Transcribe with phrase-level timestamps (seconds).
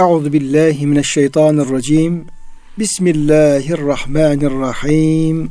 [0.00, 2.24] Euzu billahi mineşşeytanirracim.
[2.78, 5.50] Bismillahirrahmanirrahim.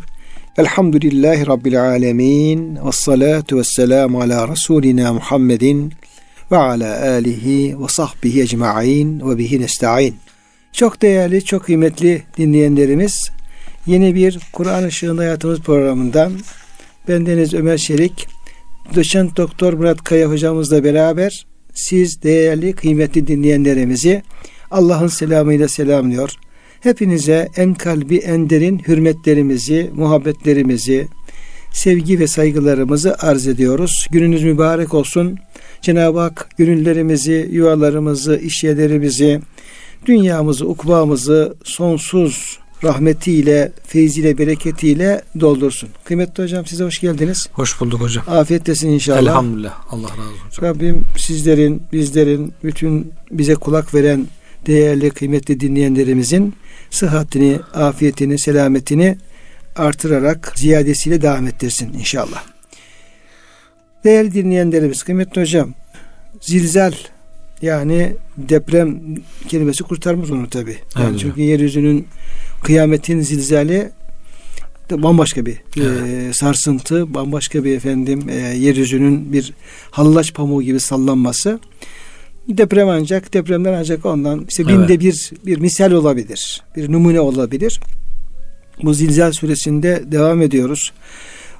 [0.57, 2.75] Elhamdülillahi Rabbil alemin.
[2.75, 5.93] Ve salatu ve selamu ala Resulina Muhammedin
[6.51, 10.15] ve ala alihi ve sahbihi ecma'in ve bihi nesta'in.
[10.73, 13.29] Çok değerli, çok kıymetli dinleyenlerimiz,
[13.85, 16.33] yeni bir Kur'an Işığında Hayatımız programından
[17.07, 18.27] bendeniz Ömer Şerik,
[18.95, 24.23] doçent doktor Murat Kaya hocamızla beraber siz değerli, kıymetli dinleyenlerimizi
[24.71, 26.31] Allah'ın selamıyla selamlıyor.
[26.81, 31.07] Hepinize en kalbi, en derin hürmetlerimizi, muhabbetlerimizi,
[31.71, 34.07] sevgi ve saygılarımızı arz ediyoruz.
[34.11, 35.37] Gününüz mübarek olsun.
[35.81, 39.39] Cenab-ı Hak gönüllerimizi, yuvalarımızı, işyerlerimizi,
[40.05, 45.89] dünyamızı, ukbamızı sonsuz rahmetiyle, feyziyle, bereketiyle doldursun.
[46.03, 47.49] Kıymetli hocam size hoş geldiniz.
[47.53, 48.23] Hoş bulduk hocam.
[48.27, 49.19] Afiyettesin inşallah.
[49.19, 49.73] Elhamdülillah.
[49.91, 50.61] Allah razı olsun.
[50.61, 54.27] Rabbim sizlerin, bizlerin, bütün bize kulak veren
[54.65, 56.53] değerli, kıymetli dinleyenlerimizin
[56.89, 59.17] sıhhatini, afiyetini, selametini
[59.75, 62.43] artırarak ziyadesiyle devam ettirsin inşallah.
[64.03, 65.73] Değerli dinleyenlerimiz, kıymetli hocam,
[66.41, 66.93] zilzal
[67.61, 68.99] yani deprem
[69.47, 70.77] kelimesi kurtarmaz onu tabi.
[70.95, 72.07] Yani evet, çünkü yeryüzünün
[72.63, 73.91] kıyametin zilzali
[74.91, 76.29] bambaşka bir evet.
[76.29, 79.53] e, sarsıntı, bambaşka bir efendim e, yeryüzünün bir
[79.91, 81.59] hallaç pamuğu gibi sallanması.
[82.47, 84.99] Deprem ancak depremler ancak ondan işte binde evet.
[84.99, 86.63] bir bir misal olabilir.
[86.75, 87.79] Bir numune olabilir.
[88.83, 90.91] Bu zilzal süresinde devam ediyoruz.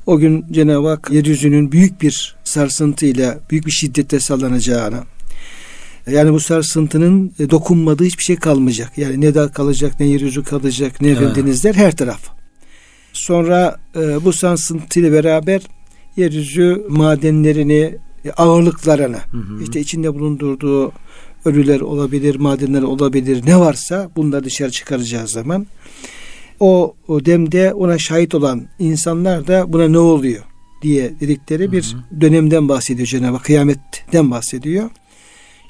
[0.06, 5.04] O gün Cenab-ı Hak yeryüzünün büyük bir sarsıntıyla, büyük bir şiddette sallanacağını,
[6.12, 8.98] yani bu sarsıntının e, dokunmadığı hiçbir şey kalmayacak.
[8.98, 11.36] Yani ne dağ kalacak, ne yeryüzü kalacak, ne evet.
[11.36, 12.22] denizler her taraf.
[13.14, 15.62] Sonra e, bu sarsıntıyla beraber
[16.18, 19.64] yeryüzü madenlerini, e, ağırlıklarını, hı hı.
[19.64, 20.92] işte içinde bulundurduğu
[21.46, 25.68] ölüler olabilir, madenler olabilir, ne varsa bunları dışarı çıkaracağı zaman
[26.60, 30.44] o, o demde ona şahit olan insanlar da buna ne oluyor
[30.82, 32.22] diye dedikleri bir hı hı.
[32.22, 33.40] dönemden bahsediyor Cenab-ı.
[33.40, 34.90] Kıyametten bahsediyor.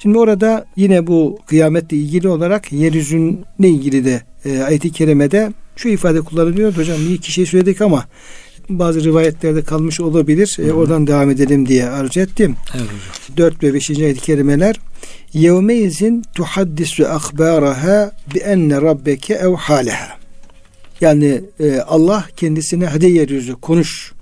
[0.02, 6.20] Şimdi orada yine bu kıyametle ilgili olarak yeryüzünle ilgili de e, ayet-i kerimede şu ifade
[6.20, 6.76] kullanılıyor.
[6.76, 8.04] Hocam bir iki şey söyledik ama
[8.68, 10.56] bazı rivayetlerde kalmış olabilir.
[10.58, 12.56] E, oradan devam edelim diye arzu ettim.
[12.74, 13.36] Evet hocam.
[13.36, 13.90] 4 ve 5.
[13.90, 14.76] ayet-i kerimeler
[15.32, 20.20] yevmeizin tuhaddisu akbaraha bi enne rabbeke evhaleha
[21.00, 24.12] yani e, Allah kendisine hadi yeryüzü konuş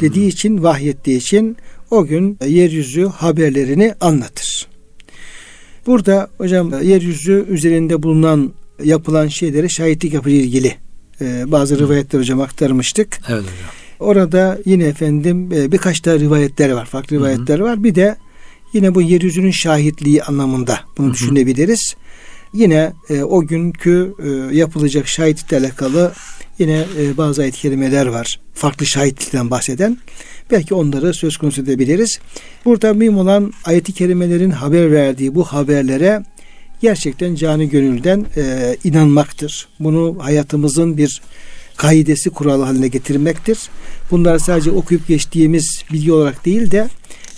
[0.00, 1.56] dediği için vahyettiği için
[1.90, 4.45] o gün yeryüzü haberlerini anlatır.
[5.86, 8.52] Burada hocam yeryüzü üzerinde bulunan
[8.84, 10.74] yapılan şeylere şahitlik yapıcı ilgili
[11.20, 13.18] e, bazı rivayetler hocam aktarmıştık.
[13.28, 13.70] Evet hocam.
[14.00, 16.86] Orada yine efendim e, birkaç da rivayetler var.
[16.86, 17.84] Farklı rivayetler var.
[17.84, 18.16] Bir de
[18.72, 21.14] yine bu yeryüzünün şahitliği anlamında bunu Hı-hı.
[21.14, 21.94] düşünebiliriz.
[22.52, 26.12] Yine e, o günkü e, yapılacak şahitlikle alakalı
[26.58, 28.40] yine e, bazı ayet kelimeler var.
[28.54, 29.98] Farklı şahitlikten bahseden.
[30.50, 32.18] Belki onları söz konusu edebiliriz.
[32.64, 36.22] Burada mühim olan ayeti kerimelerin haber verdiği bu haberlere
[36.80, 39.68] gerçekten cani gönülden e, inanmaktır.
[39.80, 41.22] Bunu hayatımızın bir
[41.76, 43.58] kaidesi kuralı haline getirmektir.
[44.10, 46.88] Bunlar sadece okuyup geçtiğimiz bilgi olarak değil de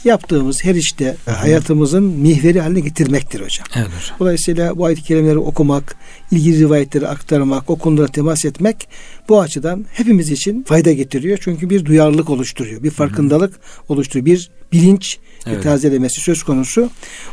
[0.05, 1.35] yaptığımız her işte Hı-hı.
[1.35, 3.67] hayatımızın mihveri haline getirmektir hocam.
[3.77, 4.17] Evet hocam.
[4.19, 5.97] Dolayısıyla bu ayet-i kerimeleri okumak,
[6.31, 8.89] ilgili rivayetleri aktarmak, o konulara temas etmek
[9.29, 11.39] bu açıdan hepimiz için fayda getiriyor.
[11.41, 13.93] Çünkü bir duyarlılık oluşturuyor, bir farkındalık Hı-hı.
[13.93, 15.63] oluşturuyor, bir bilinç evet.
[15.63, 16.91] tazelemesi söz konusu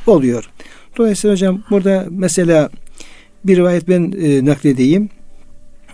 [0.08, 0.50] oluyor.
[0.98, 2.70] Dolayısıyla hocam burada mesela
[3.46, 5.10] bir rivayet ben e, nakledeyim.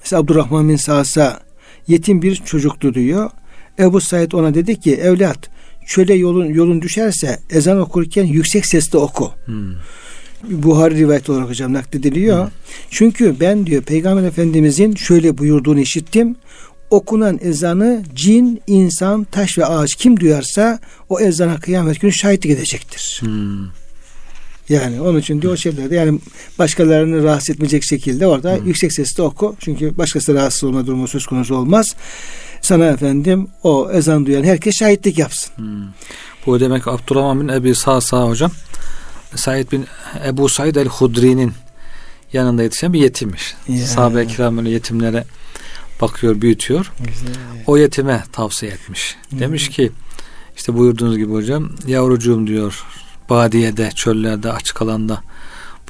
[0.02, 1.40] Mesela Abdurrahman bin Sa'sa
[1.88, 3.32] yetim bir çocuktu diyor.
[3.80, 5.50] Ebu Said ona dedi ki evlat
[5.88, 9.32] çöle yolun yolun düşerse ezan okurken yüksek sesle oku.
[9.46, 9.74] Hmm.
[10.44, 12.44] Buhari rivayet olarak hocam naklediliyor.
[12.44, 12.52] Hmm.
[12.90, 16.36] Çünkü ben diyor Peygamber Efendimizin şöyle buyurduğunu işittim.
[16.90, 23.18] Okunan ezanı cin, insan, taş ve ağaç kim duyarsa o ezana kıyamet günü şahitlik edecektir.
[23.22, 23.81] Hmm.
[24.70, 26.20] Yani onun için diyor o şeylerde yani
[26.60, 28.68] başkalarını rahatsız etmeyecek şekilde orada hmm.
[28.68, 29.56] yüksek sesle oku.
[29.60, 31.96] Çünkü başkası rahatsız olma durumu söz konusu olmaz
[32.62, 35.52] sana efendim o ezan duyan herkes şahitlik yapsın.
[35.56, 35.88] Hmm.
[36.46, 38.52] Bu demek Abdurrahman bin Ebi Sa'sa hocam.
[39.36, 39.86] Said bin
[40.26, 41.54] Ebu Said el-Hudri'nin
[42.34, 43.56] yanında yetişen bir yetimmiş.
[43.68, 43.78] Ya.
[43.78, 45.24] Sahabe-i kiram böyle yetimlere
[46.02, 46.92] bakıyor, büyütüyor.
[47.00, 47.36] Güzel.
[47.68, 49.16] O yetime tavsiye etmiş.
[49.30, 49.40] Hmm.
[49.40, 49.92] Demiş ki
[50.58, 52.86] işte buyurduğunuz gibi hocam yavrucuğum diyor
[53.32, 55.22] badiyede, çöllerde, açık alanda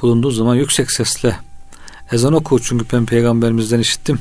[0.02, 1.36] bulunduğu zaman yüksek sesle
[2.12, 4.18] ezan oku çünkü ben peygamberimizden işittim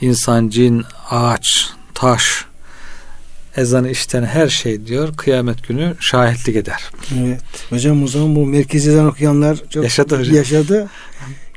[0.00, 2.44] insan, cin, ağaç, taş
[3.56, 6.82] ezanı işten her şey diyor kıyamet günü şahitlik eder.
[7.20, 7.40] Evet.
[7.70, 10.18] Hocam o zaman bu merkezi ezan okuyanlar çok yaşadı.
[10.18, 10.34] Hocam.
[10.34, 10.88] yaşadı.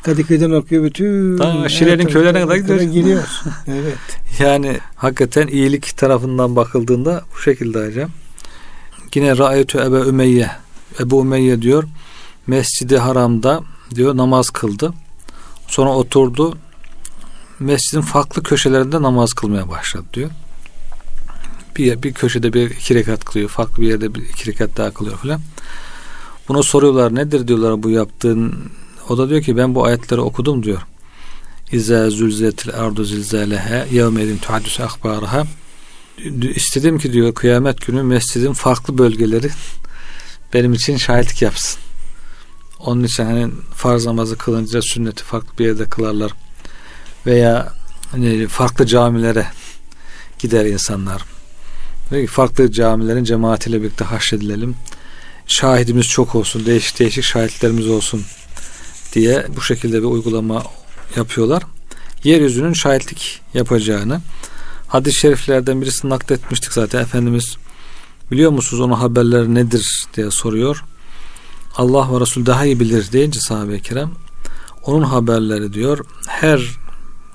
[0.03, 1.37] Kadıköy'den okuyor bütün.
[1.37, 2.79] Daha Şile'nin köylerine kadar gidiyor.
[2.79, 3.23] Geliyor.
[3.67, 3.97] evet.
[4.39, 8.09] Yani hakikaten iyilik tarafından bakıldığında bu şekilde hocam.
[9.15, 10.49] Yine Ra'yetü Ebe Ümeyye
[10.99, 11.83] Ebu Ümeyye diyor
[12.47, 13.63] Mescidi Haram'da
[13.95, 14.93] diyor namaz kıldı.
[15.67, 16.57] Sonra oturdu.
[17.59, 20.29] Mescidin farklı köşelerinde namaz kılmaya başladı diyor.
[21.77, 23.49] Bir, bir köşede bir iki rekat kılıyor.
[23.49, 25.41] Farklı bir yerde bir iki rekat daha kılıyor falan.
[26.47, 28.71] Buna soruyorlar nedir diyorlar bu yaptığın.
[29.09, 30.81] O da diyor ki ben bu ayetleri okudum diyor.
[31.71, 35.43] İza zülzetil ardu zilzaleha yevme edin tuhaddüs akbaraha
[36.55, 39.49] istedim ki diyor kıyamet günü mescidin farklı bölgeleri
[40.55, 41.79] benim için şahitlik yapsın.
[42.79, 46.31] Onun için hani farz namazı kılınca sünneti farklı bir yerde kılarlar.
[47.25, 47.73] Veya
[48.11, 49.47] hani farklı camilere
[50.39, 51.21] gider insanlar.
[52.29, 54.75] Farklı camilerin cemaatiyle birlikte haşredilelim.
[55.47, 58.23] Şahidimiz çok olsun, değişik değişik şahitlerimiz olsun
[59.13, 60.63] diye bu şekilde bir uygulama
[61.15, 61.63] yapıyorlar.
[62.23, 64.21] Yeryüzünün şahitlik yapacağını
[64.87, 67.01] hadis-i şeriflerden birisini nakletmiştik zaten.
[67.01, 67.57] Efendimiz
[68.31, 70.83] biliyor musunuz onun haberleri nedir diye soruyor.
[71.77, 74.11] Allah ve Resul daha iyi bilir deyince sahabe-i kiram
[74.83, 76.77] onun haberleri diyor her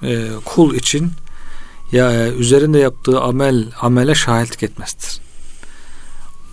[0.03, 1.13] e, kul için
[1.93, 5.21] ya e, üzerinde yaptığı amel amele şahitlik etmesidir.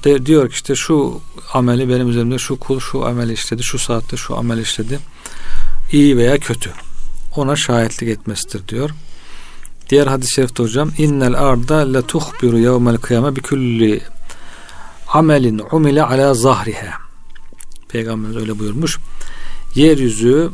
[0.03, 1.21] De, diyor ki işte şu
[1.53, 4.99] ameli benim üzerimde şu kul şu amel işledi şu saatte şu amel işledi
[5.91, 6.71] iyi veya kötü
[7.35, 8.89] ona şahitlik etmesidir diyor.
[9.89, 14.01] Diğer hadis-i şerifte hocam innel arda la tuhbiru yevmel kıyame bi kulli
[15.13, 16.93] amelin umile ala zahriha.
[17.89, 18.99] Peygamberimiz öyle buyurmuş.
[19.75, 20.49] Yeryüzü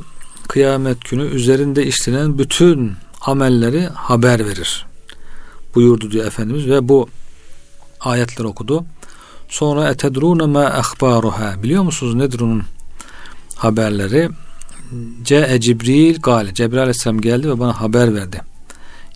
[0.48, 4.86] kıyamet günü üzerinde işlenen bütün amelleri haber verir.
[5.76, 7.10] Buyurdu diyor Efendimiz ve bu
[8.00, 8.86] ayetler okudu.
[9.50, 11.64] Sonra etedrune ma ahbaruha.
[11.64, 12.64] Biliyor musunuz nedir onun
[13.56, 14.30] haberleri?
[15.24, 16.54] Ce Cibril gale.
[16.54, 18.42] Cebrail aleyhisselam geldi ve bana haber verdi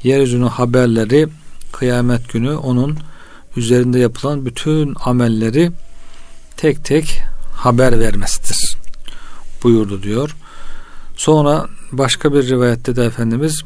[0.04, 1.28] yeryüzünün haberleri
[1.72, 2.98] kıyamet günü onun
[3.58, 5.72] üzerinde yapılan bütün amelleri
[6.58, 7.22] tek tek
[7.54, 8.78] haber vermesidir
[9.64, 10.36] buyurdu diyor.
[11.16, 13.64] Sonra başka bir rivayette de Efendimiz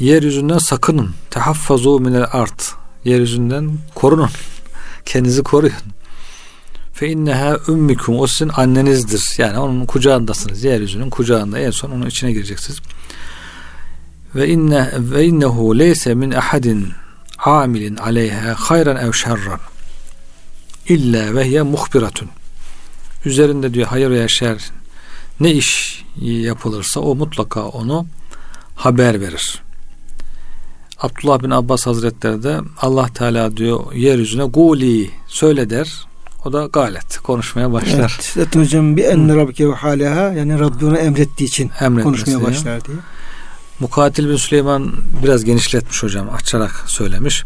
[0.00, 2.74] yeryüzünden sakının tehaffazu minel art
[3.04, 4.30] yeryüzünden korunun
[5.04, 5.74] kendinizi koruyun.
[6.92, 9.34] Fe inneha ümmikum o sizin annenizdir.
[9.38, 11.58] Yani onun kucağındasınız yeryüzünün kucağında.
[11.58, 12.80] En son onun içine gireceksiniz.
[14.34, 16.88] Ve inne ve innehu leyse min ahadin
[17.44, 19.60] amilin aleyha hayran ev şerran
[20.88, 22.28] illa ve hiye muhbiratun
[23.24, 24.70] üzerinde diyor hayır veya şer
[25.40, 28.06] ne iş yapılırsa o mutlaka onu
[28.74, 29.62] haber verir.
[30.98, 36.06] Abdullah bin Abbas Hazretleri de Allah Teala diyor yeryüzüne guli söyle der.
[36.44, 38.20] O da galet konuşmaya başlar.
[38.36, 41.70] Evet, hocam bir enne rabbike ve halaha yani Rabbi ona emrettiği için
[42.02, 42.96] konuşmaya başlar diye.
[43.80, 44.92] Mukatil bin Süleyman
[45.22, 47.44] biraz genişletmiş hocam açarak söylemiş.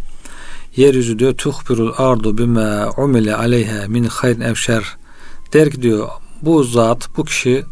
[0.77, 4.97] Yeryüzü diyor tuhbirul ardu bime umile aleyhe min hayrin evşer
[5.53, 6.09] der ki diyor
[6.43, 7.65] bu zat bu kişi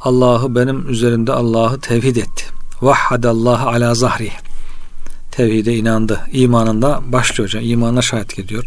[0.00, 2.44] Allah'ı benim üzerimde Allah'ı tevhid etti.
[2.82, 4.30] Vahhadallahu ala zahri.
[5.30, 6.20] Tevhide inandı.
[6.32, 7.62] İmanında başlıyor hocam.
[7.64, 8.64] İmanına şahit ediyor.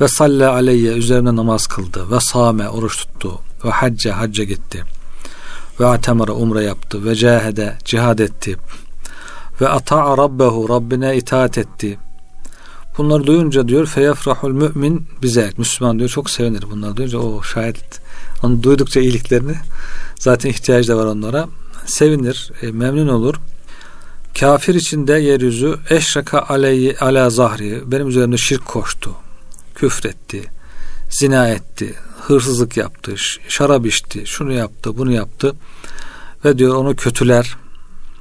[0.00, 2.10] Ve salle aleyye üzerine namaz kıldı.
[2.10, 3.40] Ve same oruç tuttu.
[3.64, 4.84] Ve hacce hacca gitti
[5.80, 7.04] ve atemara umre yaptı.
[7.04, 8.56] Ve cahede cihad etti.
[9.60, 11.98] Ve ata'a rabbehu Rabbine itaat etti.
[12.98, 17.18] Bunları duyunca diyor feyefrahul mümin bize Müslüman diyor çok sevinir bunlar duyunca.
[17.18, 18.00] O şahit
[18.42, 19.54] onu duydukça iyiliklerini
[20.18, 21.48] zaten ihtiyacı da var onlara
[21.86, 23.34] sevinir e, memnun olur.
[24.40, 27.82] Kafir içinde yeryüzü eşraka aleyhi ala zahri.
[27.86, 29.10] Benim üzerimde şirk koştu
[29.74, 30.42] küfretti
[31.10, 31.94] zina etti
[32.26, 33.14] hırsızlık yaptı,
[33.48, 35.54] şarap içti, şunu yaptı, bunu yaptı
[36.44, 37.56] ve diyor onu kötüler.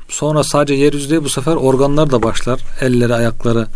[0.10, 2.60] Sonra sadece yeryüzü değil bu sefer organlar da başlar.
[2.82, 3.68] Elleri, ayakları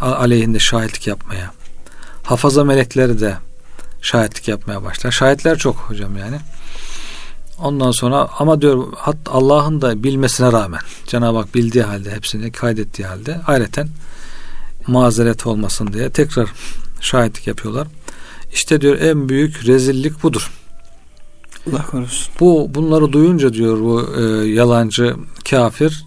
[0.00, 1.52] aleyhinde şahitlik yapmaya.
[2.22, 3.36] Hafaza melekleri de
[4.02, 5.10] şahitlik yapmaya başlar.
[5.10, 6.38] Şahitler çok hocam yani.
[7.58, 8.86] Ondan sonra ama diyor
[9.26, 13.84] Allah'ın da bilmesine rağmen Cenab-ı Hak bildiği halde hepsini kaydettiği halde ayrıca
[14.86, 16.48] mazeret olmasın diye tekrar
[17.00, 17.86] şahitlik yapıyorlar.
[18.52, 20.50] İşte diyor en büyük rezillik budur.
[21.70, 22.34] Allah korusun.
[22.40, 25.16] Bu bunları duyunca diyor bu e, yalancı
[25.50, 26.04] kafir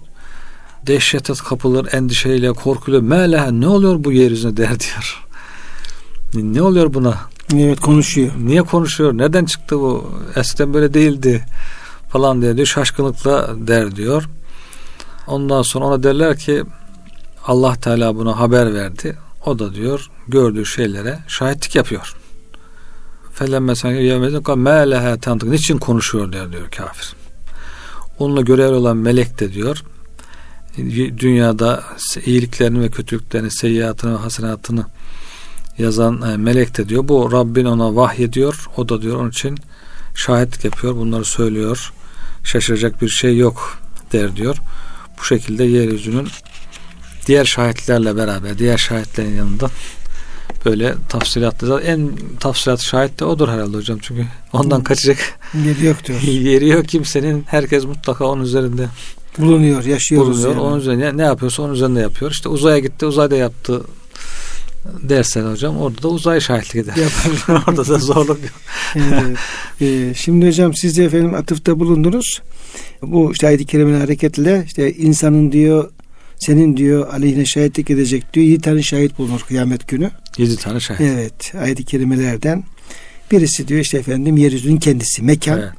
[0.87, 5.25] dehşete kapılır endişeyle korkuyla meleha ne oluyor bu yeryüzüne der diyor.
[6.33, 7.17] Ne oluyor buna?
[7.55, 8.31] Evet konuşuyor.
[8.39, 9.13] Niye konuşuyor?
[9.13, 10.11] Neden çıktı bu?
[10.35, 11.45] Eskiden böyle değildi
[12.09, 12.67] falan diye diyor.
[12.67, 14.29] Şaşkınlıkla der diyor.
[15.27, 16.63] Ondan sonra ona derler ki
[17.47, 19.17] Allah Teala buna haber verdi.
[19.45, 22.15] O da diyor gördüğü şeylere şahitlik yapıyor.
[23.33, 25.49] Felemme sen yevmedin melehe tanıdık.
[25.49, 27.13] Niçin konuşuyor diyor, diyor kafir.
[28.19, 29.83] Onunla görevli olan melek de diyor
[31.17, 31.83] dünyada
[32.25, 34.85] iyiliklerini ve kötülüklerini, seyyiatını ve hasenatını
[35.77, 37.07] yazan e, melek de diyor.
[37.07, 38.67] Bu Rabbin ona vahyediyor.
[38.77, 39.57] O da diyor onun için
[40.15, 40.95] şahitlik yapıyor.
[40.95, 41.93] Bunları söylüyor.
[42.43, 43.79] Şaşıracak bir şey yok
[44.13, 44.57] der diyor.
[45.19, 46.27] Bu şekilde yeryüzünün
[47.27, 49.69] diğer şahitlerle beraber, diğer şahitlerin yanında
[50.65, 51.81] böyle tafsilatlı.
[51.81, 53.99] En tafsilat şahit de odur herhalde hocam.
[54.01, 55.17] Çünkü ondan kaçacak
[55.65, 56.21] yeri yok diyor.
[56.21, 57.43] yeri yok kimsenin.
[57.47, 58.87] Herkes mutlaka onun üzerinde
[59.37, 60.27] bulunuyor, yaşıyoruz.
[60.37, 60.51] Bulunuyor.
[60.51, 60.61] Yani.
[60.61, 62.31] Onun üzerinde ne yapıyorsa onun üzerinde yapıyor.
[62.31, 63.81] İşte uzaya gitti, uzayda yaptı
[64.85, 66.95] dersen hocam orada da uzay şahitlik eder.
[67.47, 68.51] orada da zorluk yok.
[68.95, 69.37] evet.
[69.81, 72.41] ee, şimdi hocam siz de efendim atıfta bulundunuz.
[73.01, 75.89] Bu işte ayet-i kerimenin hareketle işte insanın diyor
[76.41, 78.45] senin diyor aleyhine şahitlik edecek diyor.
[78.45, 80.11] Yedi tane şahit bulunur kıyamet günü.
[80.37, 81.01] Yedi tane şahit.
[81.01, 81.53] Evet.
[81.61, 82.63] Ayet-i kerimelerden
[83.31, 85.23] birisi diyor işte efendim yeryüzünün kendisi.
[85.23, 85.59] Mekan.
[85.59, 85.71] Evet.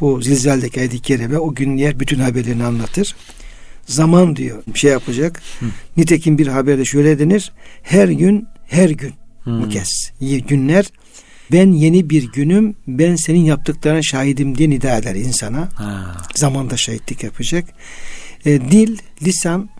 [0.00, 3.16] Bu zilzaldeki ayet-i kerime o gün yer bütün haberlerini anlatır.
[3.86, 5.42] Zaman diyor bir şey yapacak.
[5.60, 5.66] Hı.
[5.96, 7.52] Nitekim bir haberde şöyle denir.
[7.82, 9.12] Her gün her gün
[9.46, 10.12] bu kez
[10.48, 10.86] günler
[11.52, 15.68] ben yeni bir günüm ben senin yaptıklarına şahidim diye nida eder insana.
[15.74, 16.16] Ha.
[16.34, 17.64] Zamanda şahitlik yapacak.
[18.46, 19.70] E, dil, lisan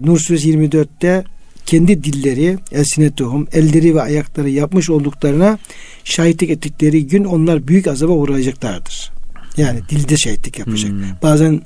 [0.00, 1.24] Nur Suresi 24'te
[1.66, 5.58] kendi dilleri, elsinetuhum, elleri ve ayakları yapmış olduklarına
[6.04, 9.12] şahitlik ettikleri gün onlar büyük azaba uğrayacaklardır.
[9.56, 10.90] Yani dilde şahitlik yapacak.
[10.90, 11.02] Hmm.
[11.22, 11.62] Bazen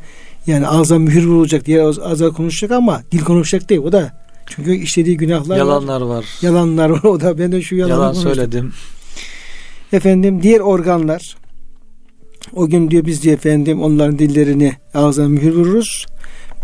[0.47, 3.80] yani ağza mühür vurulacak diye ağza konuşacak ama dil konuşacak değil.
[3.80, 6.06] O da çünkü işlediği günahlar yalanlar var.
[6.06, 6.26] var.
[6.42, 7.02] Yalanlar var.
[7.02, 8.73] O da ben de şu yalan Yalan söyledim.
[9.92, 11.37] Efendim diğer organlar
[12.52, 16.06] o gün diyor biz diye efendim onların dillerini ağzına mühür vururuz.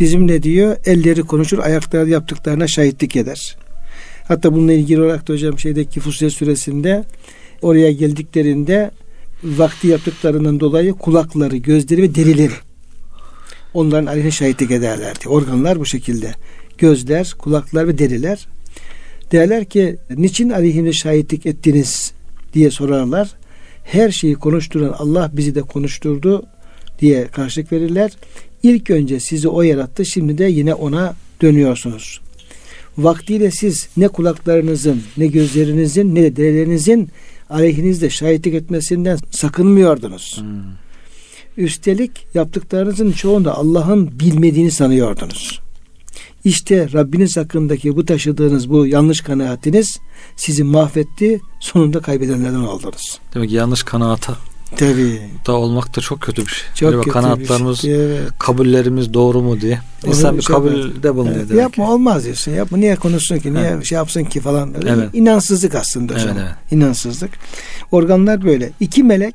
[0.01, 0.77] Bizim ne diyor?
[0.85, 3.57] Elleri konuşur, ayakları yaptıklarına şahitlik eder.
[4.29, 7.05] Hatta bununla ilgili olarak da hocam şeydeki Fussilet suresinde
[7.63, 8.91] oraya geldiklerinde
[9.45, 12.53] vakti yaptıklarından dolayı kulakları, gözleri ve derileri
[13.75, 15.29] onların aleyhine şahitlik ederlerdi.
[15.29, 16.35] Organlar bu şekilde.
[16.79, 18.49] Gözler, kulaklar ve deriler.
[19.33, 22.13] Derler ki niçin aleyhine şahitlik ettiniz
[22.55, 23.31] diye sorarlar.
[23.85, 26.47] Her şeyi konuşturan Allah bizi de konuşturdu
[27.01, 28.13] diye karşılık verirler.
[28.63, 30.05] İlk önce sizi o yarattı.
[30.05, 32.21] Şimdi de yine ona dönüyorsunuz.
[32.99, 37.09] Vaktiyle siz ne kulaklarınızın, ne gözlerinizin, ne de derilerinizin
[37.51, 40.39] aleyhinizde şahitlik etmesinden sakınmıyordunuz.
[40.41, 40.63] Hmm.
[41.57, 45.61] Üstelik yaptıklarınızın çoğunda Allah'ın bilmediğini sanıyordunuz.
[46.45, 49.99] İşte Rabbiniz hakkındaki bu taşıdığınız bu yanlış kanaatiniz
[50.37, 51.41] sizi mahvetti.
[51.61, 53.19] Sonunda kaybedenlerden oldunuz.
[53.35, 54.37] Demek ki yanlış kanaata
[54.77, 55.21] Tabii.
[55.47, 56.69] Da olmak da çok kötü bir şey.
[56.75, 58.07] Çok kötü kanatlarımız, bir şey.
[58.07, 58.21] Evet.
[58.39, 59.81] kabullerimiz doğru mu diye.
[60.07, 61.51] İnsan bir kabulde bulunuyor evet.
[61.51, 61.91] Yapma ki.
[61.91, 62.53] olmaz diyorsun.
[62.53, 63.55] Yapma niye konuşsun ki?
[63.55, 63.85] Niye evet.
[63.85, 64.75] şey yapsın ki falan.
[64.87, 65.09] Evet.
[65.13, 66.15] İnansızlık aslında.
[66.15, 66.51] Evet, evet.
[66.71, 67.31] İnansızlık.
[67.93, 68.71] Organlar böyle.
[68.81, 69.35] İki melek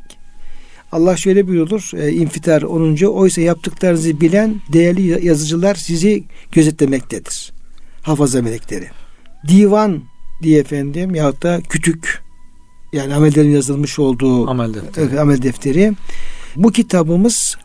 [0.91, 3.05] Allah şöyle buyurur e, İnfitar 10.
[3.05, 7.53] Oysa yaptıklarınızı bilen değerli yazıcılar sizi gözetlemektedir.
[8.01, 8.87] Hafaza melekleri.
[9.47, 10.03] Divan
[10.43, 12.25] diye efendim yahut da kütük
[12.95, 15.19] yani amellerin yazılmış olduğu amel defteri.
[15.19, 15.93] amel defteri.
[16.55, 17.57] Bu kitabımız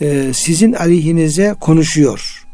[0.00, 2.46] e, sizin aleyhinize konuşuyor.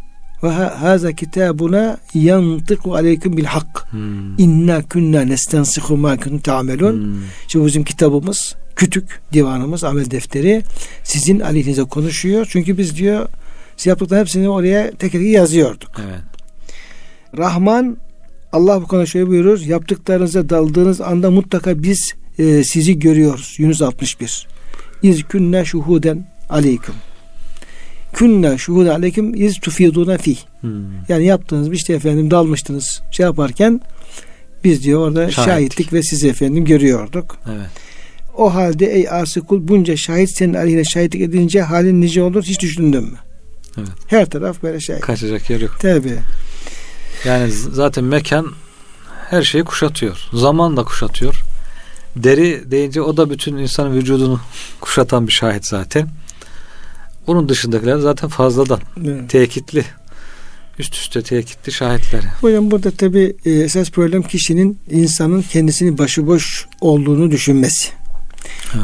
[0.43, 3.87] Ve haza kitabuna yantıku aleyküm bil hak.
[3.91, 4.39] Hmm.
[4.39, 7.05] İnna kunna nestensihu ma kuntum ta'melun.
[7.05, 7.23] Hmm.
[7.49, 10.63] Şimdi bizim kitabımız kütük divanımız amel defteri
[11.05, 12.47] sizin aleyhinize konuşuyor.
[12.51, 13.29] Çünkü biz diyor
[13.77, 15.91] siz yaptıkların hepsini oraya tek tek yazıyorduk.
[16.05, 16.23] Evet.
[17.39, 17.97] Rahman
[18.53, 19.61] Allah bu konuda şöyle buyurur.
[19.61, 23.55] Yaptıklarınıza daldığınız anda mutlaka biz e, sizi görüyoruz.
[23.59, 24.47] Yunus 61.
[25.03, 26.95] İz künne şuhuden aleyküm.
[28.13, 30.37] Künne şuhuden aleyküm iz tufiduna fi.
[30.61, 30.71] Hmm.
[31.09, 33.81] Yani yaptığınız bir işte efendim dalmıştınız şey yaparken
[34.65, 37.39] biz diyor orada şahitlik, şahitlik ve sizi efendim görüyorduk.
[37.47, 37.67] Evet.
[38.37, 42.61] O halde ey asi kul bunca şahit senin aleyhine şahitlik edince halin nice olur hiç
[42.61, 43.19] düşündün mü?
[43.79, 43.89] Evet.
[44.07, 45.01] Her taraf böyle şey.
[45.01, 45.79] Kaçacak yer yok.
[45.81, 46.13] Tabi.
[47.25, 48.53] Yani zaten mekan
[49.31, 50.29] her şeyi kuşatıyor.
[50.33, 51.43] Zaman da kuşatıyor.
[52.17, 54.41] Deri deyince o da bütün insanın vücudunu
[54.81, 56.09] kuşatan bir şahit zaten.
[57.27, 58.81] Bunun dışındakiler zaten fazladan.
[59.07, 59.31] Evet.
[59.31, 59.85] Tekitli.
[60.79, 62.21] Üst üste tekitli şahitler.
[62.41, 67.89] Hocam burada tabi e, esas problem kişinin insanın kendisini başıboş olduğunu düşünmesi.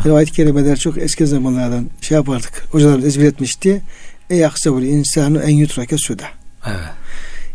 [0.04, 2.64] Yani ayet-i kerimeler çok eski zamanlardan şey yapardık.
[2.70, 3.82] Hocalar ezber etmişti.
[4.30, 6.24] Ey aksavul insanı en yutrake suda.
[6.66, 7.01] Evet.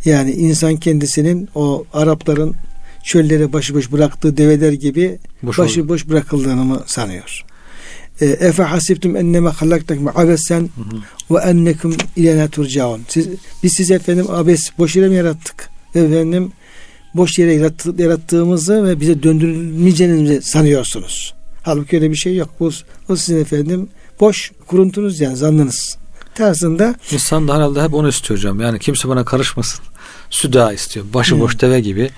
[0.08, 2.56] Yani insan kendisinin o Arapların
[3.04, 7.44] çöllere başıboş bıraktığı develer gibi boş başıboş bırakıldığını mı sanıyor?
[8.22, 10.70] E, Efe hasibtum enneme halaktakum abesen
[11.32, 13.02] ve ennekum ilene turcaun.
[13.08, 13.28] Siz,
[13.64, 15.70] biz size efendim abes boş yere mi yarattık?
[15.96, 16.52] Efendim
[17.16, 21.34] boş yere yarattı, yarattığımızı ve bize döndürülmeyeceğinizi sanıyorsunuz.
[21.64, 22.50] Halbuki öyle bir şey yok.
[22.60, 22.72] Bu,
[23.10, 25.98] o sizin efendim boş kuruntunuz yani zannınız.
[26.36, 28.60] Tersinde İnsan da herhalde hep onu istiyor hocam.
[28.60, 29.80] Yani kimse bana karışmasın.
[30.30, 31.06] Süda istiyor.
[31.14, 31.62] Başıboş Evet.
[31.62, 32.10] deve gibi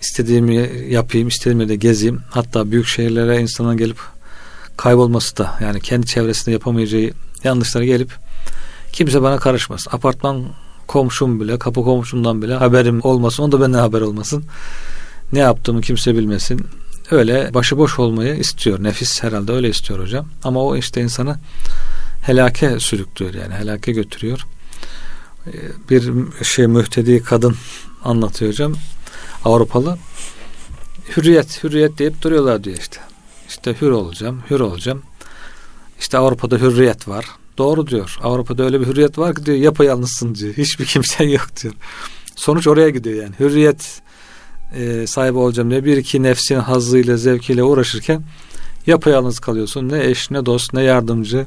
[0.00, 2.20] istediğimi yapayım, istediğimi de gezeyim.
[2.30, 3.98] Hatta büyük şehirlere insanın gelip
[4.76, 7.10] kaybolması da yani kendi çevresinde yapamayacağı
[7.44, 8.12] yanlışlara gelip
[8.92, 9.90] kimse bana karışmasın.
[9.96, 10.44] Apartman
[10.86, 13.42] komşum bile, kapı komşumdan bile haberim olmasın.
[13.42, 14.44] Onda benden haber olmasın.
[15.32, 16.66] Ne yaptığımı kimse bilmesin.
[17.10, 18.82] Öyle başıboş olmayı istiyor.
[18.82, 20.26] Nefis herhalde öyle istiyor hocam.
[20.44, 21.36] Ama o işte insanı
[22.22, 24.40] helake sürüklüyor yani helake götürüyor.
[25.90, 26.12] Bir
[26.44, 27.56] şey mühtedi kadın
[28.04, 28.74] anlatıyor hocam.
[29.44, 29.98] Avrupalı.
[31.16, 33.00] Hürriyet, hürriyet deyip duruyorlar diyor işte.
[33.48, 35.02] İşte hür olacağım, hür olacağım.
[35.98, 37.26] İşte Avrupa'da hürriyet var.
[37.58, 38.18] Doğru diyor.
[38.22, 40.54] Avrupa'da öyle bir hürriyet var ki diyor yapayalnızsın diyor.
[40.56, 41.74] Hiçbir kimsen yok diyor.
[42.36, 43.34] Sonuç oraya gidiyor yani.
[43.40, 44.02] Hürriyet
[44.74, 48.22] e, sahibi olacağım diye bir iki nefsin hazzıyla zevkiyle uğraşırken
[48.86, 49.88] yapayalnız kalıyorsun.
[49.88, 51.46] Ne eş ne dost ne yardımcı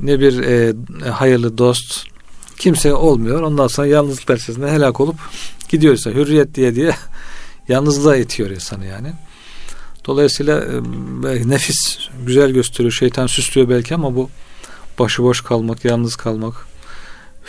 [0.00, 0.74] ne bir e,
[1.10, 2.13] hayırlı dost
[2.58, 3.42] kimse olmuyor.
[3.42, 5.16] Ondan sonra yalnızlık içerisinde helak olup
[5.68, 6.94] gidiyorsa hürriyet diye diye
[7.68, 9.12] yalnızlığa itiyor insanı yani.
[10.06, 10.64] Dolayısıyla
[11.28, 12.92] e, nefis güzel gösteriyor.
[12.92, 14.30] Şeytan süslüyor belki ama bu
[14.98, 16.66] başıboş kalmak, yalnız kalmak,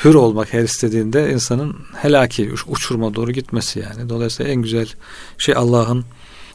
[0.04, 4.10] hür olmak her istediğinde insanın helaki uçurma doğru gitmesi yani.
[4.10, 4.88] Dolayısıyla en güzel
[5.38, 6.06] şey Allah'ın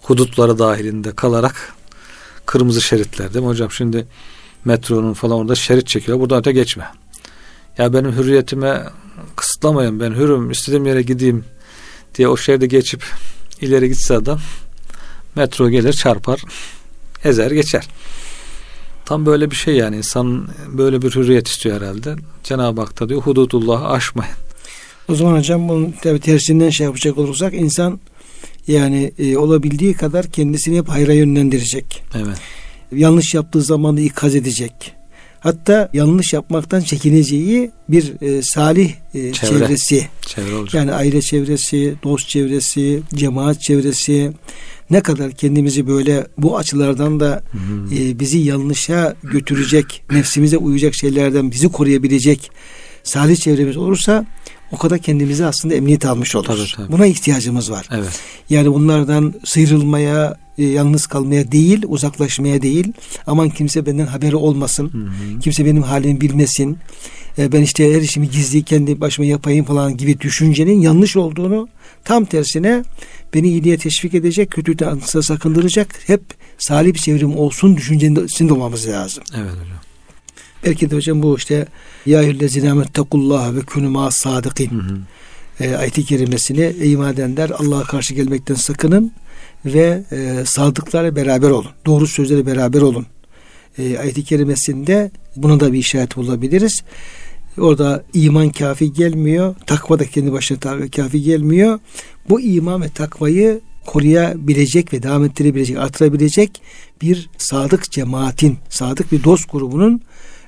[0.02, 1.74] hudutları dahilinde kalarak
[2.46, 3.70] kırmızı şeritler değil mi hocam?
[3.70, 4.06] Şimdi
[4.64, 6.20] metronun falan orada şerit çekiyor.
[6.20, 6.84] Buradan öte geçme.
[7.78, 8.84] Ya benim hürriyetime
[9.36, 10.00] kısıtlamayın.
[10.00, 10.50] Ben hürüm.
[10.50, 11.44] istediğim yere gideyim
[12.14, 13.04] diye o şeride geçip
[13.60, 14.38] ileri gitse adam
[15.36, 16.40] metro gelir çarpar
[17.24, 17.88] ezer geçer.
[19.04, 22.16] Tam böyle bir şey yani insan böyle bir hürriyet istiyor herhalde.
[22.44, 24.32] Cenab-ı Hak da diyor hududullahı aşmayın.
[25.08, 28.00] O zaman hocam bunun tabii tersinden şey yapacak olursak insan
[28.66, 32.02] yani e, olabildiği kadar kendisini hep hayra yönlendirecek.
[32.14, 32.38] Evet.
[32.92, 34.99] Yanlış yaptığı zaman da ikaz edecek.
[35.40, 39.58] Hatta yanlış yapmaktan çekineceği bir e, salih e, Çevre.
[39.58, 40.06] çevresi.
[40.26, 40.74] Çevre olacak.
[40.74, 44.32] Yani aile çevresi, dost çevresi, cemaat çevresi
[44.90, 47.42] ne kadar kendimizi böyle bu açılardan da
[47.98, 52.50] e, bizi yanlışa götürecek, nefsimize uyacak şeylerden bizi koruyabilecek
[53.02, 54.26] salih çevremiz olursa
[54.72, 56.74] o kadar kendimizi aslında emniyet almış oluruz.
[56.76, 56.92] Tabii, tabii.
[56.92, 57.88] Buna ihtiyacımız var.
[57.92, 58.20] Evet.
[58.50, 62.92] Yani bunlardan sıyrılmaya, e, yalnız kalmaya değil, uzaklaşmaya değil.
[63.26, 64.90] Aman kimse benden haberi olmasın.
[64.92, 65.40] Hı hı.
[65.40, 66.78] Kimse benim halimi bilmesin.
[67.38, 71.68] E, ben işte her işimi gizli kendi başıma yapayım falan gibi düşüncenin yanlış olduğunu
[72.04, 72.84] tam tersine
[73.34, 76.22] beni iyiliğe teşvik edecek, kötülükten sakındıracak hep
[76.58, 79.24] salih bir çevrim olsun düşüncesinde olmamız lazım.
[79.34, 79.89] Evet hocam.
[80.64, 81.66] Belki de hocam bu işte
[82.06, 84.98] ya eyyühellezine amettakullah ve künü ma'as sadikin Hı hı.
[85.64, 89.12] e, ayet-i kerimesini iman edenler Allah'a karşı gelmekten sakının
[89.64, 91.70] ve e, sadıklarla beraber olun.
[91.86, 93.06] Doğru sözlerle beraber olun.
[93.78, 96.82] E, ayet-i kerimesinde buna da bir işaret bulabiliriz.
[97.58, 99.54] Orada iman kafi gelmiyor.
[99.66, 100.58] Takva da kendi başına
[100.96, 101.78] kafi gelmiyor.
[102.28, 106.62] Bu iman ve takvayı koruyabilecek ve devam ettirebilecek, artırabilecek
[107.02, 110.00] bir sadık cemaatin, sadık bir dost grubunun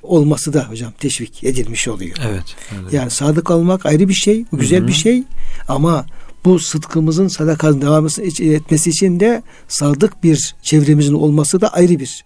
[0.03, 2.17] olması da hocam teşvik edilmiş oluyor.
[2.29, 2.45] Evet.
[2.81, 2.93] evet.
[2.93, 4.89] Yani sadık olmak ayrı bir şey, bu güzel Hı hı.
[4.89, 5.23] bir şey
[5.69, 6.07] ama
[6.45, 8.07] bu sıdkımızın sadakanın devam
[8.41, 12.25] etmesi için de sadık bir çevremizin olması da ayrı bir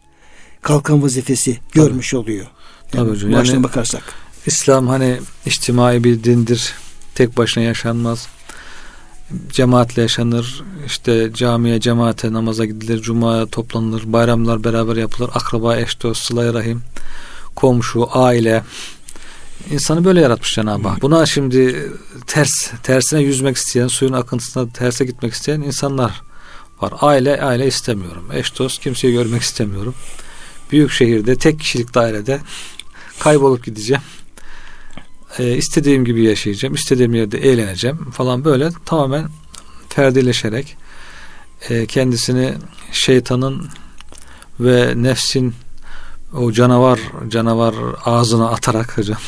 [0.62, 2.46] kalkan vazifesi görmüş oluyor.
[2.90, 3.32] Tabii Yani hocam.
[3.32, 4.02] bu açıdan Yani- bakarsak.
[4.46, 6.72] İslam hani içtimai bir dindir.
[7.14, 8.26] Tek başına yaşanmaz.
[9.52, 10.62] Cemaatle yaşanır.
[10.86, 13.02] İşte camiye, cemaate, namaza gidilir.
[13.02, 14.12] Cuma'ya toplanılır.
[14.12, 15.30] Bayramlar beraber yapılır.
[15.34, 16.82] Akraba, eş, dost, sıla rahim,
[17.56, 18.62] komşu, aile.
[19.70, 21.02] İnsanı böyle yaratmış Cenab-ı Hak.
[21.02, 21.92] Buna şimdi
[22.26, 26.22] ters, tersine yüzmek isteyen, suyun akıntısına terse gitmek isteyen insanlar
[26.80, 26.92] var.
[27.00, 28.28] Aile, aile istemiyorum.
[28.32, 29.94] Eş, dost, kimseyi görmek istemiyorum.
[30.72, 32.40] Büyük şehirde, tek kişilik dairede
[33.18, 34.02] kaybolup gideceğim
[35.38, 39.28] e, istediğim gibi yaşayacağım, istediğim yerde eğleneceğim falan böyle tamamen
[39.88, 40.76] ferdileşerek
[41.68, 42.54] e, kendisini
[42.92, 43.68] şeytanın
[44.60, 45.54] ve nefsin
[46.36, 49.18] o canavar canavar ağzına atarak hocam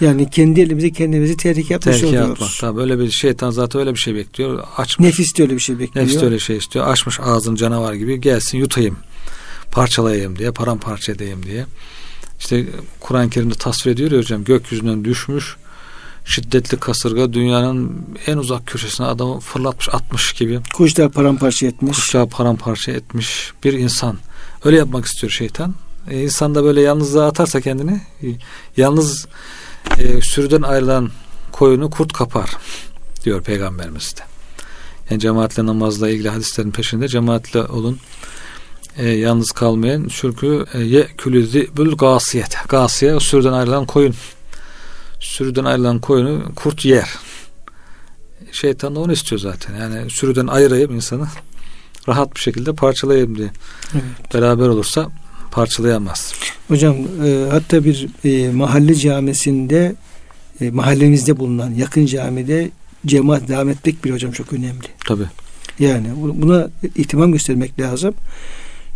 [0.00, 2.42] Yani kendi elimize kendimizi tehlike atmış tehlikeye oluyoruz.
[2.42, 2.50] atmak.
[2.60, 4.62] Tabii böyle bir şeytan zaten öyle bir şey bekliyor.
[4.76, 5.06] Açmış.
[5.06, 6.06] Nefis de öyle bir şey bekliyor.
[6.06, 6.86] Nefis de öyle şey istiyor.
[6.86, 8.96] Açmış ağzını canavar gibi gelsin yutayım.
[9.72, 11.66] Parçalayayım diye, paramparça edeyim diye.
[12.40, 12.66] İşte
[13.00, 15.56] Kur'an-ı Kerim'de tasvir ediyor ya hocam gökyüzünden düşmüş
[16.24, 21.98] şiddetli kasırga dünyanın en uzak köşesine adamı fırlatmış atmış gibi Kuşlar paramparça etmiş.
[21.98, 24.18] kuşağı paramparça etmiş bir insan.
[24.64, 25.74] Öyle yapmak istiyor şeytan.
[26.10, 28.26] E, insan da böyle yalnızlığa atarsa kendini e,
[28.76, 29.26] yalnız
[29.98, 31.10] e, sürüden ayrılan
[31.52, 32.56] koyunu kurt kapar
[33.24, 34.20] diyor peygamberimiz de.
[35.10, 37.98] Yani cemaatle namazla ilgili hadislerin peşinde cemaatle olun.
[38.96, 40.08] E, yalnız kalmayın.
[40.08, 42.56] Çünkü e, ye külü zibül gasiyet.
[42.68, 44.14] Gasiye sürüden ayrılan koyun.
[45.20, 47.08] Sürüden ayrılan koyunu kurt yer.
[48.52, 49.74] Şeytan da onu istiyor zaten.
[49.76, 51.26] Yani sürüden ayırayım insanı
[52.08, 53.50] rahat bir şekilde parçalayayım diye.
[53.94, 54.34] Evet.
[54.34, 55.10] Beraber olursa
[55.52, 56.32] parçalayamaz.
[56.68, 59.94] Hocam e, hatta bir e, mahalle camisinde
[60.60, 62.70] e, mahallemizde bulunan yakın camide
[63.06, 64.86] cemaat devam etmek bile hocam çok önemli.
[65.06, 65.22] Tabi.
[65.78, 68.14] Yani buna ihtimam göstermek lazım.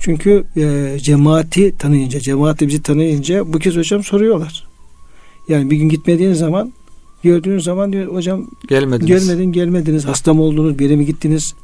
[0.00, 4.66] Çünkü e, cemaati tanıyınca, cemaati bizi tanıyınca bu kez hocam soruyorlar.
[5.48, 6.72] Yani bir gün gitmediğiniz zaman
[7.22, 9.26] gördüğünüz zaman diyor hocam gelmediniz.
[9.26, 10.04] Gelmedin, gelmediniz.
[10.04, 10.78] Hasta mı oldunuz?
[10.78, 11.54] Bir yere mi gittiniz?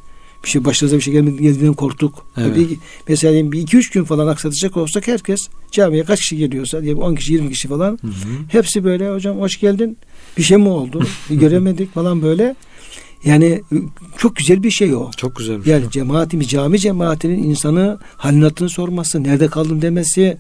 [0.45, 2.27] Bir şey başınıza bir şey gelmedi, geldiğinden korktuk.
[2.37, 2.57] Evet.
[2.57, 2.79] Bir,
[3.09, 7.15] mesela bir iki üç gün falan aksatacak olsak herkes camiye kaç kişi geliyorsa diye 10
[7.15, 8.13] kişi 20 kişi falan hı hı.
[8.49, 9.99] hepsi böyle hocam hoş geldin
[10.39, 12.55] bir şey mi oldu göremedik falan böyle
[13.25, 13.63] yani
[14.19, 15.11] çok güzel bir şey o.
[15.17, 15.73] Çok güzel bir şey.
[15.73, 20.37] Yani cemaatimiz, cami cemaatinin insanı halini hatırını sorması, nerede kaldın demesi,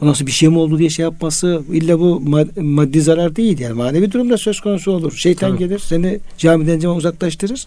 [0.00, 2.22] o nasıl bir şey mi oldu diye şey yapması, illa bu
[2.60, 5.12] maddi zarar değil yani manevi durumda söz konusu olur.
[5.16, 5.58] Şeytan Tabii.
[5.58, 7.66] gelir, seni camiden cama uzaklaştırır.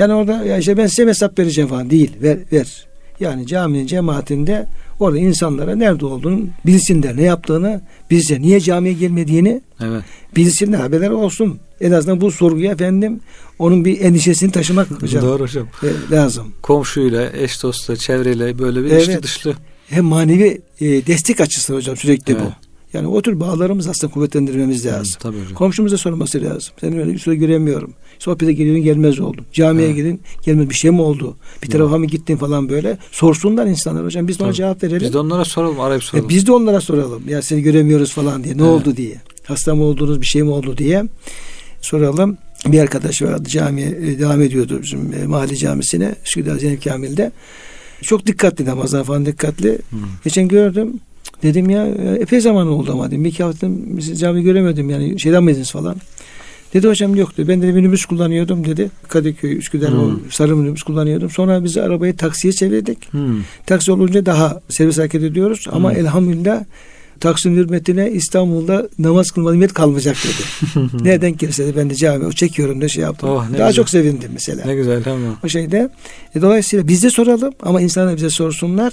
[0.00, 2.12] Yani orada ya işte ben size hesap vereceğim falan değil.
[2.22, 2.86] Ver, ver.
[3.20, 4.66] Yani caminin cemaatinde
[5.00, 8.40] orada insanlara nerede olduğunu bilsinler, ne yaptığını bilsinler.
[8.42, 10.02] Niye camiye gelmediğini evet.
[10.36, 11.58] bilsinler, haberler olsun.
[11.80, 13.20] En azından bu sorguya efendim
[13.58, 15.22] onun bir endişesini taşımak hocam.
[15.22, 15.66] Doğru hocam.
[15.82, 16.52] E, lazım.
[16.62, 19.08] Komşuyla, eş dostla, çevreyle böyle bir evet.
[19.08, 19.54] içli dışlı.
[19.88, 22.42] Hem manevi e, destek açısından hocam sürekli evet.
[22.44, 22.69] bu.
[22.92, 25.14] Yani o tür bağlarımız aslında kuvvetlendirmemiz lazım.
[25.14, 25.54] Hı, tabii hocam.
[25.54, 26.74] Komşumuza sorması lazım.
[26.80, 27.94] Seni öyle bir süre göremiyorum.
[28.18, 29.44] Sohbete geliyorsun gelmez oldun.
[29.52, 29.96] Camiye evet.
[29.96, 31.36] gidin gelmez bir şey mi oldu?
[31.62, 32.98] Bir tarafa mı gittin falan böyle.
[33.12, 34.28] Sorsunlar insanlar hocam.
[34.28, 35.00] Biz de ona cevap verelim.
[35.00, 36.26] Biz de onlara soralım arayıp soralım.
[36.26, 37.22] E, biz de onlara soralım.
[37.28, 38.56] Ya seni göremiyoruz falan diye.
[38.56, 38.70] Ne evet.
[38.70, 39.14] oldu diye.
[39.44, 41.04] Hasta mı oldunuz bir şey mi oldu diye
[41.80, 42.38] soralım.
[42.66, 46.14] Bir arkadaş vardı camiye e, devam ediyordu bizim e, mahalle camisine.
[46.24, 47.32] Üsküdar Zeynep Kamil'de.
[48.02, 49.78] Çok dikkatli namazlar falan dikkatli.
[49.90, 50.00] Hmm.
[50.24, 51.00] Geçen gördüm.
[51.42, 51.86] Dedim ya
[52.20, 53.24] epey zaman oldu ama dedim.
[53.24, 53.68] İki hafta
[54.18, 55.96] cami göremedim yani şeyden miydiniz falan.
[56.74, 57.44] Dedi hocam yoktu.
[57.48, 58.90] Ben de minibüs kullanıyordum dedi.
[59.08, 60.30] Kadıköy, Üsküdar hmm.
[60.30, 61.30] sarı minibüs kullanıyordum.
[61.30, 63.12] Sonra biz arabayı taksiye çevirdik.
[63.12, 63.40] Hmm.
[63.66, 65.66] Taksi olunca daha servis hareket ediyoruz.
[65.66, 65.74] Hmm.
[65.74, 66.64] Ama elhamdülillah
[67.20, 70.88] Taksim hürmetine İstanbul'da namaz kılma nimet kalmayacak dedi.
[71.04, 73.28] Nereden gelirse de ben de cami çekiyorum da şey yaptım.
[73.30, 73.72] Oh, Daha güzel.
[73.72, 74.66] çok sevindim mesela.
[74.66, 75.36] Ne güzel tamam.
[75.44, 75.90] O şeyde.
[76.34, 78.92] E, dolayısıyla biz de soralım ama insanlar bize sorsunlar.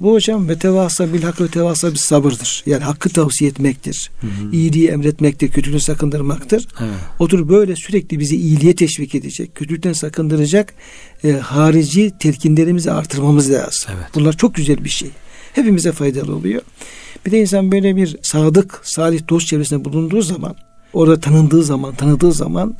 [0.00, 2.62] Bu hocam ve tevasa bil hak ve tevasa bir sabırdır.
[2.66, 4.10] Yani hakkı tavsiye etmektir.
[4.20, 4.52] Hı hı.
[4.52, 6.68] İyiliği emretmektir, kötülüğü sakındırmaktır.
[6.80, 6.94] Evet.
[7.18, 10.74] Otur böyle sürekli bizi iyiliğe teşvik edecek, kötülükten sakındıracak
[11.24, 13.90] e, harici telkinlerimizi artırmamız lazım.
[13.96, 14.06] Evet.
[14.14, 15.10] Bunlar çok güzel bir şey.
[15.52, 16.62] Hepimize faydalı oluyor.
[17.26, 20.56] Bir de insan böyle bir sadık, salih dost çevresinde bulunduğu zaman,
[20.92, 22.76] orada tanındığı zaman, tanıdığı zaman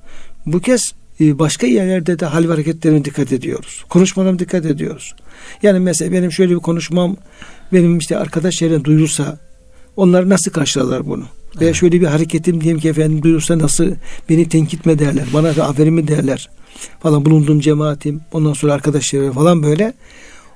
[0.47, 3.85] bu kez başka yerlerde de hal ve hareketlerine dikkat ediyoruz.
[3.89, 5.15] Konuşmalarına dikkat ediyoruz.
[5.63, 7.17] Yani mesela benim şöyle bir konuşmam
[7.73, 9.39] benim işte arkadaş çevrem duyulsa
[9.97, 11.25] onlar nasıl karşılarlar bunu?
[11.53, 11.63] Evet.
[11.63, 13.91] Veya şöyle bir hareketim diyelim ki efendim duyulsa nasıl
[14.29, 15.25] beni tenkit mi derler?
[15.33, 16.49] Bana da aferin mi derler?
[17.01, 19.93] Falan bulunduğum cemaatim ondan sonra arkadaşlarım falan böyle.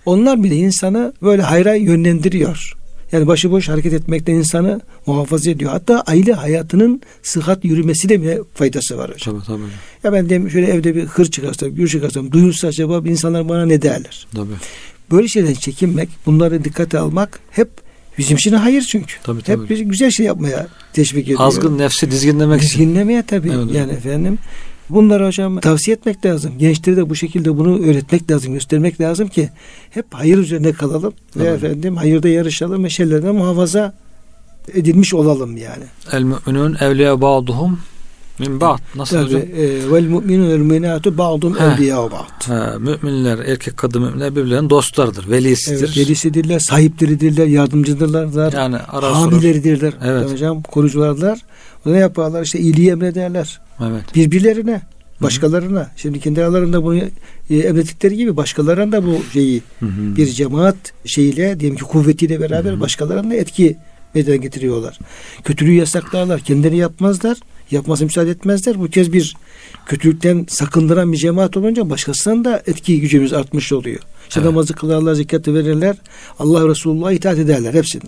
[0.07, 2.82] Onlar bile insanı böyle hayra yönlendiriyor.
[3.13, 5.71] Yani başıboş hareket etmekten insanı muhafaza ediyor.
[5.71, 9.41] Hatta aile hayatının sıhhat yürümesi de bile faydası var hocam.
[9.41, 9.71] Tabii tabii.
[10.05, 13.83] Ya ben de şöyle evde bir hır çıkarsam, gür çıkarsam, duyulsa acaba insanlar bana ne
[13.83, 14.27] derler?
[14.35, 14.53] Tabii.
[15.11, 17.69] Böyle şeyden çekinmek, bunları dikkate almak hep
[18.19, 19.15] bizim için hayır çünkü.
[19.23, 19.63] Tabii, tabii.
[19.63, 21.41] Hep bir güzel şey yapmaya teşvik ediyor.
[21.43, 23.51] Azgın nefsi dizginlemek Dizginlemeye tabii.
[23.55, 24.39] Evet, yani efendim
[24.93, 26.53] Bunları hocam tavsiye etmek lazım.
[26.59, 29.49] Gençlere de bu şekilde bunu öğretmek lazım, göstermek lazım ki
[29.91, 31.45] hep hayır üzerine kalalım Tabii.
[31.45, 33.95] ve efendim hayırda yarışalım ve şeylerden muhafaza
[34.75, 35.85] edilmiş olalım yani.
[36.13, 37.81] El müminun evliya ba'duhum
[38.39, 38.79] min ba'd.
[38.95, 39.41] Nasıl Tabii, hocam?
[39.41, 42.51] E, vel müminun vel müminatu ba'dum evliya ba'd.
[42.79, 45.87] Müminler, erkek kadın müminler birbirlerinin dostlardır, velisidir.
[45.87, 48.53] Evet, velisidirler, sahipleridirler, yardımcıdırlar.
[48.53, 49.93] Yani ara hamileridirler.
[50.05, 50.33] Evet.
[50.33, 51.39] Hocam, korucularlar.
[51.87, 52.43] Ne yaparlar?
[52.43, 53.61] İşte iyiliği emrederler.
[53.91, 54.15] Evet.
[54.15, 54.81] Birbirlerine,
[55.23, 55.91] başkalarına.
[55.97, 56.99] Şimdi kendi aralarında bunu
[57.51, 60.17] e, emrettikleri gibi başkalarına da bu şeyi Hı-hı.
[60.17, 62.81] bir cemaat şeyiyle diyelim ki kuvvetiyle beraber Hı-hı.
[62.81, 63.77] başkalarına etki
[64.15, 64.99] meydana getiriyorlar.
[65.45, 66.41] Kötülüğü yasaklarlar.
[66.41, 67.39] Kendileri yapmazlar.
[67.71, 68.81] Yapmasına müsaade etmezler.
[68.81, 69.37] Bu kez bir
[69.87, 74.01] kötülükten sakındıran bir cemaat olunca başkasının da etki gücümüz artmış oluyor.
[74.29, 74.51] İşte evet.
[74.51, 75.97] namazı kılarlar, zekatı verirler.
[76.39, 78.03] Allah Resulullah'a itaat ederler hepsini.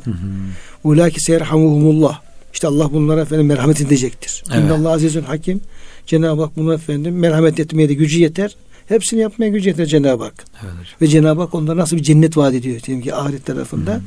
[0.85, 2.21] Ulaki seyerhamuhumullah.
[2.55, 4.45] İşte Allah bunlara efendim merhamet edecektir.
[4.55, 4.71] Evet.
[4.71, 5.61] Allah azizün hakim.
[6.07, 8.57] Cenab-ı Hak bunu efendim merhamet etmeye de gücü yeter.
[8.89, 10.45] Hepsini yapmaya gücü yeter Cenab-ı Hak.
[10.63, 13.95] Evet Ve Cenab-ı Hak onlara nasıl bir cennet vaat ediyor diyelim ki ahiret tarafında.
[13.95, 14.01] Hı.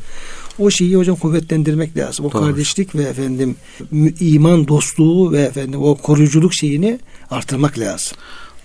[0.60, 2.26] O şeyi hocam kuvvetlendirmek lazım.
[2.26, 2.42] O Doğru.
[2.42, 3.56] kardeşlik ve efendim
[4.20, 7.00] iman dostluğu ve efendim o koruyuculuk şeyini
[7.32, 8.18] artırmak lazım.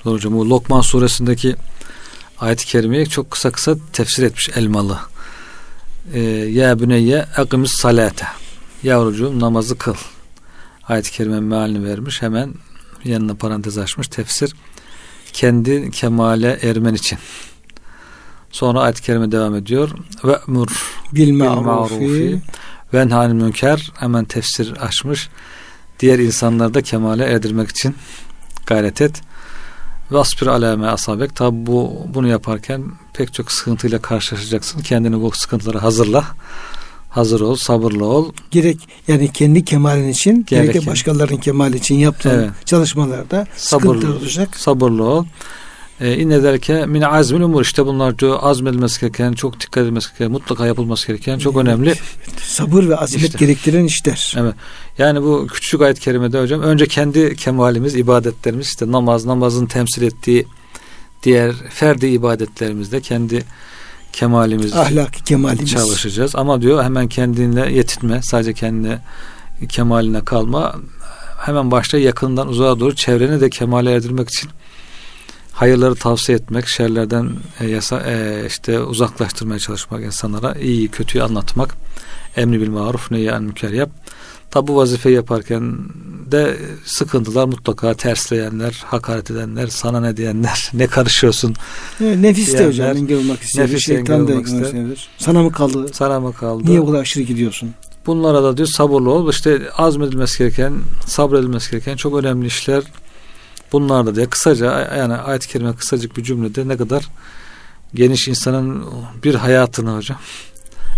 [0.05, 0.33] Doğru hocam.
[0.33, 1.55] Bu Lokman suresindeki
[2.39, 4.99] ayet-i kerimeyi çok kısa kısa tefsir etmiş Elmalı.
[6.15, 8.25] Ee, ya büneyye akimis salate.
[8.83, 9.95] Yavrucuğum namazı kıl.
[10.89, 12.23] Ayet-i kerime mealini vermiş.
[12.23, 12.55] Hemen
[13.05, 14.09] yanına parantez açmış.
[14.09, 14.55] Tefsir
[15.33, 17.19] kendi kemale ermen için.
[18.51, 19.91] Sonra ayet-i kerime devam ediyor.
[20.25, 20.69] Ve mur
[21.13, 22.43] bil ma'rufi
[22.93, 25.29] ve enhanil münker hemen tefsir açmış.
[26.01, 27.95] Diğer insanları da kemale erdirmek için
[28.67, 29.21] gayret et.
[30.11, 31.37] Vasbir alame asabek.
[31.37, 34.81] Tabi bu bunu yaparken pek çok sıkıntıyla karşılaşacaksın.
[34.81, 36.25] Kendini bu sıkıntılara hazırla.
[37.13, 38.33] Hazır ol, sabırlı ol.
[38.51, 42.51] Gerek yani kendi kemalin için, gerek, Gerek de başkalarının kemali için yaptığın Evet.
[42.67, 44.17] çalışmalarda sıkıntı Sabırlı.
[44.17, 44.57] olacak.
[44.57, 45.25] Sabırlı ol.
[46.01, 50.31] E, inne derke min azmil umur işte bunlar diyor azmedilmesi gereken, çok dikkat edilmesi gereken,
[50.31, 51.95] mutlaka yapılması gereken çok önemli.
[52.39, 53.39] Sabır ve azimet İşte.
[53.39, 54.35] gerektiren işler.
[54.39, 54.55] Evet.
[54.99, 60.47] Yani bu küçük ayet-i kerimede hocam önce kendi kemalimiz, ibadetlerimiz işte namaz, namazın temsil ettiği
[61.23, 63.45] diğer ferdi ibadetlerimizde kendi
[64.13, 65.71] kemalimiz Ahlaki kemalimiz.
[65.71, 66.37] çalışacağız.
[66.37, 68.23] Ama diyor hemen kendinle yetinme.
[68.23, 68.99] Sadece kendine
[69.69, 70.75] kemaline kalma.
[71.39, 74.51] Hemen başta yakından uzağa doğru çevreni de kemale erdirmek için
[75.53, 81.75] hayırları tavsiye etmek, şerlerden e, yasa, e, işte uzaklaştırmaya çalışmak insanlara, iyi kötüyü anlatmak,
[82.37, 83.91] emri bil maruf neyi an münker yap.
[84.53, 85.79] Tabi bu vazifeyi yaparken
[86.33, 91.55] de sıkıntılar mutlaka tersleyenler, hakaret edenler, sana ne diyenler, ne karışıyorsun,
[92.01, 93.65] Evet, nefis de Diyenler, hocam engel olmak istiyor.
[93.69, 94.81] nefis de Şeytan engel da olmak engel olmak ister.
[94.83, 95.09] istiyor.
[95.19, 95.87] Sana mı kaldı?
[95.93, 96.63] sana mı kaldı?
[96.67, 97.71] Niye o kadar aşırı gidiyorsun?
[98.07, 99.31] Bunlara da diyor sabırlı ol.
[99.31, 100.75] İşte azmedilmesi gereken,
[101.07, 102.83] sabredilmesi gereken çok önemli işler.
[103.73, 107.09] Bunlar da diye kısaca yani ayet-i kerime kısacık bir cümlede ne kadar
[107.95, 108.85] geniş insanın
[109.25, 110.19] bir hayatını hocam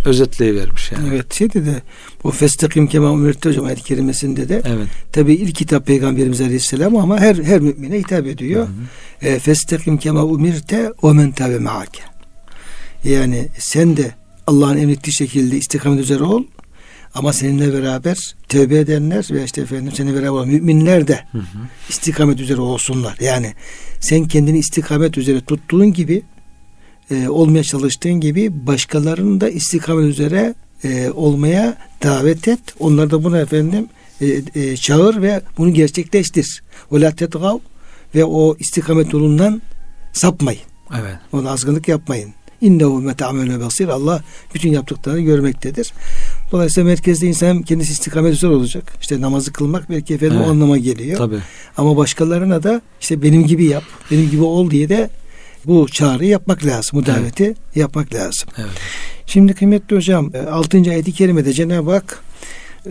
[0.04, 1.08] özetleyivermiş yani.
[1.08, 1.82] Evet şey dedi
[2.24, 4.86] bu festakim kema umirte hocam ayet-i kerimesinde de Evet.
[5.12, 8.68] tabi ilk kitap Peygamberimiz Aleyhisselam ama her her mümine hitap ediyor.
[9.22, 12.00] E, festakim kema umirte ve men tabe maake.
[13.04, 14.14] Yani sen de
[14.46, 16.42] Allah'ın emrettiği şekilde istikamet üzere ol.
[17.14, 21.44] Ama seninle beraber tövbe edenler ve işte efendim seninle beraber olan müminler de Hı hı.
[21.88, 23.16] istikamet üzere olsunlar.
[23.20, 23.54] Yani
[24.00, 26.22] sen kendini istikamet üzere tuttuğun gibi
[27.10, 30.54] e, olmaya çalıştığın gibi başkalarını da istikamet üzere
[30.84, 32.60] e, olmaya davet et.
[32.80, 33.88] Onları da buna efendim
[34.20, 36.62] e, e, çağır ve bunu gerçekleştir.
[36.92, 37.58] Ve la tetgav
[38.14, 39.62] ve o istikamet yolundan
[40.12, 40.60] sapmayın.
[41.00, 41.16] Evet.
[41.32, 42.30] Ona azgınlık yapmayın.
[42.60, 43.88] İnnehu mete'amelü basir.
[43.88, 44.22] Allah
[44.54, 45.92] bütün yaptıklarını görmektedir.
[46.52, 48.92] Dolayısıyla merkezde insan kendisi istikamet üzere olacak.
[49.00, 50.48] İşte namazı kılmak belki efendim Evet.
[50.48, 51.18] o anlama geliyor.
[51.18, 51.40] Tabii.
[51.76, 55.10] Ama başkalarına da işte benim gibi yap, benim gibi ol diye de
[55.66, 57.00] bu çağrıyı yapmak lazım.
[57.00, 57.18] Bu Evet.
[57.20, 58.48] daveti yapmak lazım.
[58.58, 58.70] Evet.
[59.26, 60.76] Şimdi kıymetli hocam 6.
[60.90, 62.22] ayet-i kerimede Cenab-ı Hak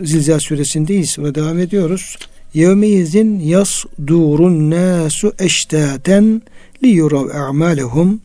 [0.02, 2.16] Zilzal suresindeyiz ve devam ediyoruz.
[2.54, 6.42] Yevmeyizin yasdurun nasu eştaten
[6.84, 8.20] li yurav a'malehum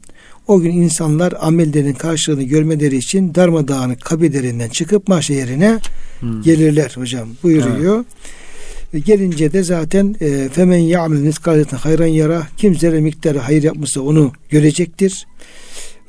[0.48, 5.80] o gün insanlar amellerinin karşılığını görmeleri için darmadağınık kabirlerinden çıkıp mahşer yerine
[6.20, 6.42] Hı.
[6.44, 8.06] gelirler hocam buyuruyor.
[8.94, 14.02] E, Gelince de zaten e, femen ya'mel miskaletin hayran yara kim zerre miktarı hayır yapmışsa
[14.02, 15.28] onu görecektir.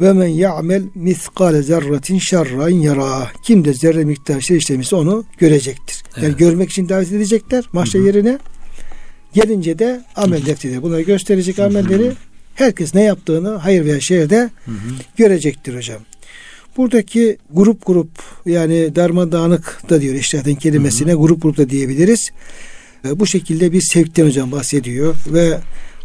[0.00, 6.02] Ve men ya'mel miskale zerratin şerran yara kim de zerre miktarı şey işlemişse onu görecektir.
[6.16, 6.38] Yani Evet.
[6.38, 8.38] görmek için davet edecekler mahşer yerine.
[9.34, 12.12] Gelince de amel defteri bunları gösterecek amelleri
[12.54, 14.50] herkes ne yaptığını hayır veya şerde
[15.16, 15.98] görecektir hocam.
[16.76, 18.10] Buradaki grup grup
[18.46, 22.30] yani darmadağınık da diyor işlerden kelimesine grup grup da diyebiliriz.
[23.08, 25.58] E, Bu şekilde bir sevkten hocam bahsediyor ve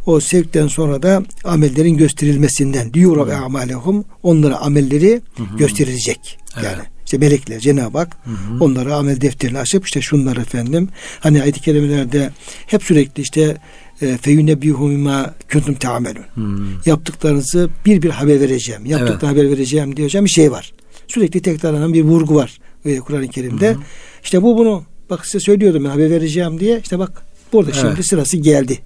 [0.06, 5.58] o sevkten sonra da amellerin gösterilmesinden diyor ve amalehum onlara amelleri Hı hı.
[5.58, 6.40] gösterilecek.
[6.56, 6.66] Evet.
[6.66, 8.64] Yani işte melekler Cenab-ı Hak Hı hı.
[8.64, 12.32] onlara amel defterini açıp işte şunlar efendim hani ayet-i kerimelerde
[12.68, 13.58] hep sürekli işte
[14.02, 16.42] e, feyunebbihum ma kuntum ta'melun Hı.
[16.86, 18.86] yaptıklarınızı bir bir haber vereceğim.
[18.86, 20.74] Yaptıklarını haber vereceğim diye hocam bir şey var.
[21.08, 23.70] Sürekli tekrarlanan bir vurgu var e, Kur'an-ı Kerim'de.
[23.70, 23.80] Hı hı.
[24.24, 26.80] İşte bu bunu bak size söylüyordum ben haber vereceğim diye.
[26.80, 27.22] İşte bak
[27.54, 27.82] burada Evet.
[27.82, 28.80] şimdi sırası geldi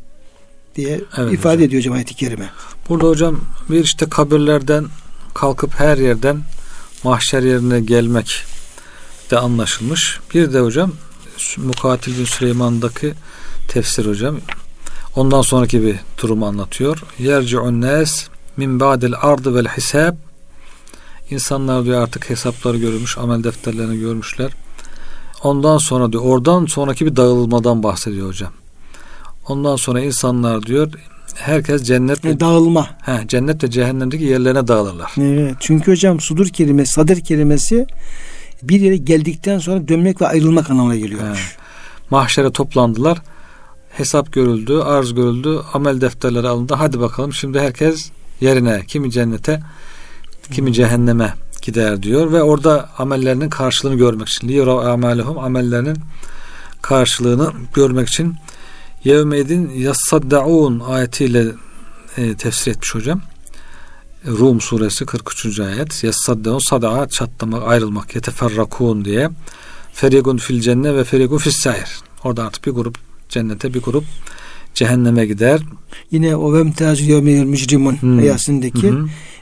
[0.75, 1.61] diye Evet ifade hocam.
[1.67, 2.49] ediyor hocam ayet-i kerime.
[2.89, 4.85] Burada hocam bir işte kabirlerden
[5.33, 6.41] kalkıp her yerden
[7.03, 8.43] mahşer yerine gelmek
[9.31, 10.19] de anlaşılmış.
[10.33, 10.91] Bir de hocam
[11.57, 13.13] Mukatil bin Süleyman'daki
[13.67, 14.39] tefsir hocam.
[15.19, 17.03] Ondan sonraki bir durumu anlatıyor.
[17.19, 18.27] Yerci'un nas
[18.57, 20.15] min ba'dil ardı vel hisab
[21.29, 24.51] İnsanlar diyor artık hesapları görmüş, amel defterlerini görmüşler.
[25.43, 28.51] Ondan sonra diyor, oradan sonraki bir dağılmadan bahsediyor hocam.
[29.47, 30.93] Ondan sonra insanlar diyor,
[31.35, 32.87] herkes cennet Yani dağılma.
[33.01, 35.11] He, cennet ve cehennemdeki yerlerine dağılırlar.
[35.17, 35.55] Evet.
[35.59, 37.87] Çünkü hocam sudur kelimesi, sadır kelimesi
[38.63, 41.57] bir yere geldikten sonra dönmek ve ayrılmak anlamına geliyormuş.
[42.09, 43.21] Mahşere toplandılar.
[43.99, 46.73] Hesap görüldü, arz görüldü, amel defterleri alındı.
[46.73, 49.63] Hadi bakalım şimdi herkes yerine, kimi cennete,
[50.51, 55.97] kimi cehenneme gider diyor ve orada amellerinin karşılığını görmek için liyura amelehum amellerinin
[56.81, 58.35] karşılığını görmek için
[59.03, 61.45] yevmeydin yassaddaun ayetiyle
[62.17, 63.21] e, tefsir etmiş hocam.
[64.27, 65.59] Rum suresi 43.
[65.59, 66.03] ayet.
[66.03, 69.29] Yassaddaun sada'a çatlamak, ayrılmak, yeteferrakun diye.
[69.93, 71.99] Ferigun fil cennet ve ferigun fis sair.
[72.23, 74.03] Orada artık bir grup cennete bir grup
[74.73, 75.61] cehenneme gider.
[76.11, 78.19] Yine o vemtazü yevmeyel mücrimun hmm.
[78.19, 78.93] ayasındaki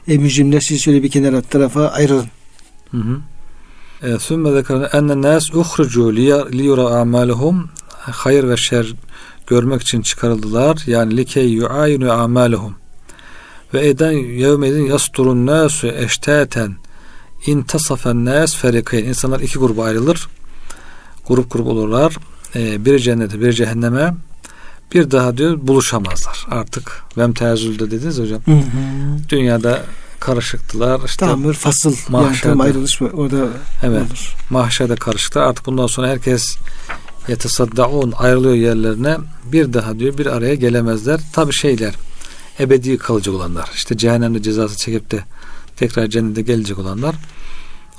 [0.08, 2.26] e, mücrimler siz şöyle bir kenara tarafa ayrılın.
[2.90, 3.20] Hı hı.
[4.18, 6.16] Sümme zekerine enne nas uhrucu
[6.52, 8.94] liyura amaluhum hayır ve şer
[9.46, 10.82] görmek için çıkarıldılar.
[10.86, 12.74] Yani likey yuayinu amaluhum.
[13.74, 16.76] Ve eden yevmedin yasturun nasu eştaten
[17.46, 19.04] intasafen nas ferikayn.
[19.04, 20.28] İnsanlar iki gruba ayrılır.
[21.28, 22.16] Grup grup olurlar.
[22.54, 24.14] Ee, biri cennete, biri cehenneme.
[24.94, 26.46] Bir daha diyor buluşamazlar.
[26.50, 28.40] Artık vemtezülde dediniz hocam.
[28.44, 28.62] Hı hı.
[29.28, 29.82] Dünyada
[30.20, 31.00] karışıktılar.
[31.04, 33.48] İşte Tamir, fasıl mahşerde, yani ayrılış orada
[33.82, 34.36] evet, olur.
[34.50, 35.44] Mahşerde karışıktılar.
[35.44, 36.56] Artık bundan sonra herkes
[37.28, 39.16] yetesaddaun ayrılıyor yerlerine.
[39.44, 41.20] Bir daha diyor bir araya gelemezler.
[41.32, 41.94] Tabi şeyler
[42.60, 43.70] ebedi kalıcı olanlar.
[43.74, 45.24] İşte cehennemde cezası çekip de
[45.76, 47.14] tekrar cennete gelecek olanlar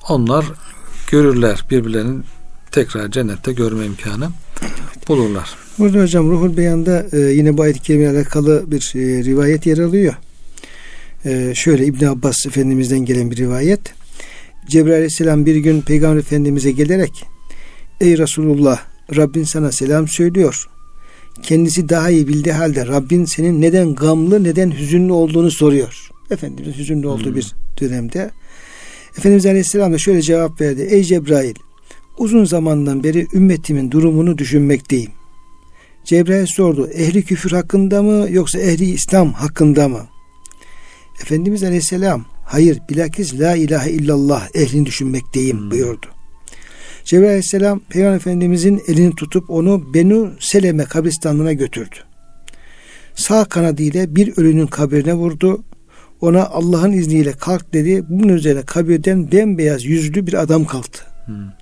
[0.09, 0.45] onlar
[1.07, 2.25] görürler birbirlerinin
[2.71, 4.29] tekrar cennette görme imkanı
[5.07, 5.49] bulurlar.
[5.79, 10.13] Burada hocam Ruhul Beyan'da e, yine bu ayet-i kerime alakalı bir e, rivayet yer alıyor.
[11.25, 13.81] E, şöyle İbn Abbas Efendimiz'den gelen bir rivayet.
[14.67, 17.25] Cebrail Aleyhisselam bir gün Peygamber Efendimiz'e gelerek
[18.01, 18.79] Ey Resulullah
[19.15, 20.69] Rabbin sana selam söylüyor.
[21.43, 26.09] Kendisi daha iyi bildiği halde Rabbin senin neden gamlı neden hüzünlü olduğunu soruyor.
[26.31, 27.35] Efendimiz hüzünlü olduğu hmm.
[27.35, 28.31] bir dönemde.
[29.17, 30.81] Efendimiz Aleyhisselam da şöyle cevap verdi.
[30.81, 31.55] Ey Cebrail
[32.19, 35.11] uzun zamandan beri ümmetimin durumunu düşünmekteyim.
[36.03, 36.89] Cebrail sordu.
[36.93, 40.07] Ehli küfür hakkında mı yoksa ehli İslam hakkında mı?
[41.21, 45.71] Efendimiz Aleyhisselam hayır bilakis la ilahe illallah ehlini düşünmekteyim hmm.
[45.71, 46.05] buyurdu.
[47.03, 51.95] Cebrail Aleyhisselam Peygamber Efendimizin elini tutup onu Benu Seleme kabristanlığına götürdü.
[53.15, 55.63] Sağ kanadıyla bir ölünün kabrine vurdu.
[56.21, 58.03] Ona Allah'ın izniyle kalk dedi.
[58.09, 61.03] Bunun üzerine kabirden bembeyaz yüzlü bir adam kalktı.
[61.25, 61.58] Hmm.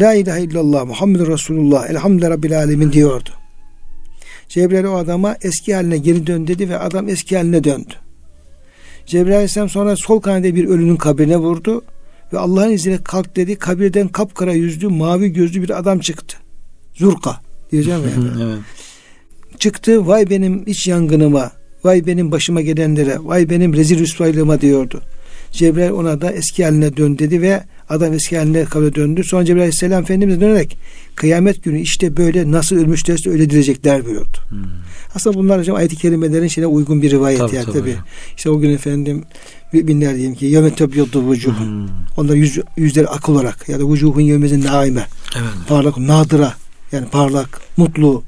[0.00, 3.30] La ilahe illallah Muhammed Resulullah elhamdülillah Rabbil Alemin diyordu.
[4.48, 7.94] Cebrail o adama eski haline geri dön dedi ve adam eski haline döndü.
[9.06, 11.84] Cebrail Aleyhisselam sonra sol kanadıyla bir ölünün kabrine vurdu.
[12.32, 13.56] Ve Allah'ın izniyle kalk dedi.
[13.56, 16.36] Kabirden kapkara yüzlü, mavi gözlü bir adam çıktı.
[16.94, 17.40] Zurka
[17.72, 18.42] diyeceğim yani.
[18.42, 18.58] evet.
[19.58, 20.06] Çıktı.
[20.06, 21.52] Vay benim iç yangınıma.
[21.84, 23.16] Vay benim başıma gelenlere.
[23.20, 25.02] Vay benim rezil rüsvaylığıma diyordu.
[25.52, 29.24] Cebrail ona da eski haline dön dedi ve adam eski haline kabul döndü.
[29.24, 30.78] Sonra Cebrail Aleyhisselam Efendimiz dönerek
[31.14, 34.38] kıyamet günü işte böyle nasıl ölmüşlerse öyle direcekler buyurdu.
[34.48, 34.58] Hmm.
[35.14, 37.78] Aslında bunlar hocam ayet-i kerimelerin şeyine uygun bir rivayet tabii, yani tabii.
[37.78, 37.96] tabii.
[38.36, 39.24] İşte o gün efendim
[39.72, 41.66] müminler diyelim ki yevme tebyaddu vucuhun.
[41.66, 41.88] Hmm.
[42.16, 45.06] Onlar yüz, yüzleri ak olarak ya da vucuhun yevmezin naime.
[45.36, 45.48] Evet.
[45.68, 46.54] Parlak, nadıra
[46.92, 48.22] yani parlak, mutlu.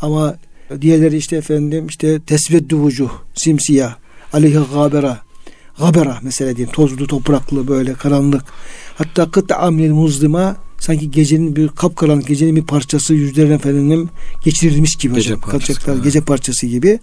[0.00, 0.36] Ama
[0.80, 3.94] diğerleri işte efendim işte tesveddu vucuh, simsiyah,
[4.32, 5.20] aleyhi gabera,
[5.78, 8.42] gabera mesela diyeyim tozlu topraklı böyle karanlık.
[9.00, 14.08] Hatta kıt amlil muzlima sanki gecenin bir kapkaranlık gecenin bir parçası yüzlerine efendim
[14.44, 15.50] geçirilmiş gibi gece hocam.
[15.50, 16.04] Parçası, evet.
[16.04, 16.98] Gece parçası gibi.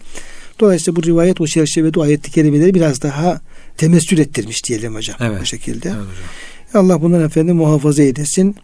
[0.60, 3.41] Dolayısıyla bu rivayet o çerçevede o kelimeleri biraz daha
[3.77, 5.17] temessül ettirmiş diyelim hocam.
[5.19, 5.41] Evet.
[5.41, 5.88] Bu şekilde.
[5.89, 6.86] Evet hocam.
[6.86, 8.55] Allah bundan efendim muhafaza eylesin.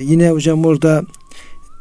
[0.00, 1.02] Yine hocam orada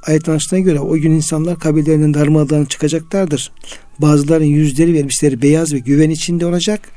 [0.04, 3.52] ayet anlaştığına göre o gün insanlar kabirlerinin darmadağın çıkacaklardır.
[4.00, 6.90] Bazıların yüzleri ve elbiseleri beyaz ve güven içinde olacak.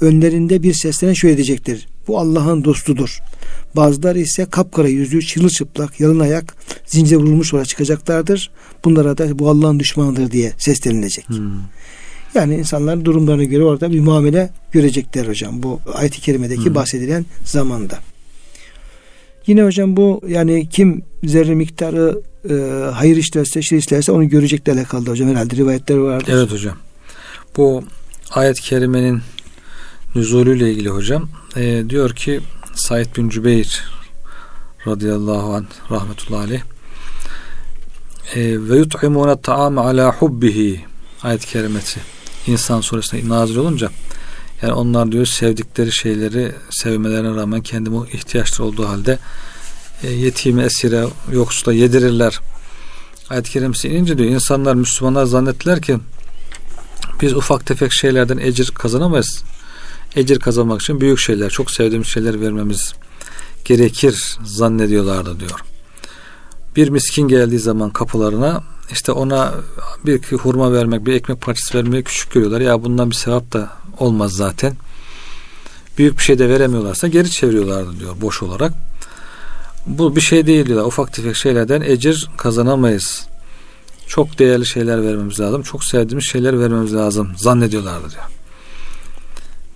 [0.00, 1.88] Önlerinde bir seslenen şöyle diyecektir.
[2.08, 3.18] Bu Allah'ın dostudur.
[3.76, 8.50] Bazıları ise kapkara yüzü, çırılçıplak, yalın ayak, zincir vurulmuş olarak çıkacaklardır.
[8.84, 11.28] Bunlara da bu Allah'ın düşmanıdır diye seslenilecek.
[11.28, 11.50] Hmm.
[12.34, 15.62] Yani insanların durumlarına göre orada bir muamele görecekler hocam.
[15.62, 16.74] Bu ayet-i kerimedeki hmm.
[16.74, 17.98] bahsedilen zamanda.
[19.46, 22.54] Yine hocam bu yani kim zerre miktarı e,
[22.94, 26.32] hayır işlerse, şer işlerse onu görecekle alakalı hocam herhalde rivayetler vardır.
[26.32, 26.76] Evet hocam.
[27.56, 27.82] Bu
[28.30, 29.20] ayet-i kerimenin
[30.14, 31.28] nüzulüyle ilgili hocam
[31.58, 32.40] e, diyor ki
[32.74, 33.84] Said bin Cübeyr
[34.86, 36.60] radıyallahu anh rahmetullahi aleyh
[38.34, 40.84] e, ve yut'imune ta'ame ala hubbihi
[41.22, 42.00] ayet-i kerimesi
[42.46, 43.90] insan suresinde nazil olunca
[44.62, 49.18] yani onlar diyor sevdikleri şeyleri sevmelerine rağmen kendi bu ihtiyaçları olduğu halde
[50.02, 52.40] e, yetime, esire, yoksula yedirirler.
[53.30, 55.98] Ayet-i kerimesi inince diyor insanlar Müslümanlar zannettiler ki
[57.22, 59.44] biz ufak tefek şeylerden ecir kazanamayız.
[60.16, 62.94] Ecir kazanmak için büyük şeyler, çok sevdiğimiz şeyler vermemiz
[63.64, 65.60] gerekir zannediyorlardı diyor.
[66.76, 69.54] bir miskin geldiği zaman kapılarına işte ona
[70.06, 72.60] bir hurma vermek, bir ekmek parçası vermeyi küçük görüyorlar.
[72.60, 74.76] Ya bundan bir sevap da olmaz zaten.
[75.98, 78.72] Büyük bir şey de veremiyorlarsa geri çeviriyorlardı diyor boş olarak.
[79.86, 80.86] Bu bir şey değil diyorlar.
[80.86, 83.26] Ufak tefek şeylerden ecir kazanamayız.
[84.06, 85.62] Çok değerli şeyler vermemiz lazım.
[85.62, 88.37] Çok sevdiğimiz şeyler vermemiz lazım zannediyorlardı diyor.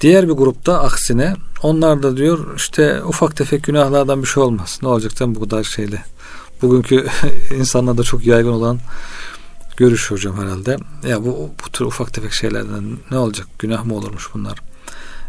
[0.03, 4.78] Diğer bir grupta aksine onlar da diyor işte ufak tefek günahlardan bir şey olmaz.
[4.82, 6.03] Ne olacak canım bu kadar şeyle.
[6.62, 7.07] Bugünkü
[7.59, 8.78] insanlarda çok yaygın olan
[9.76, 10.76] görüş hocam herhalde.
[11.09, 13.46] Ya bu, bu tür ufak tefek şeylerden ne olacak?
[13.59, 14.59] Günah mı olurmuş bunlar?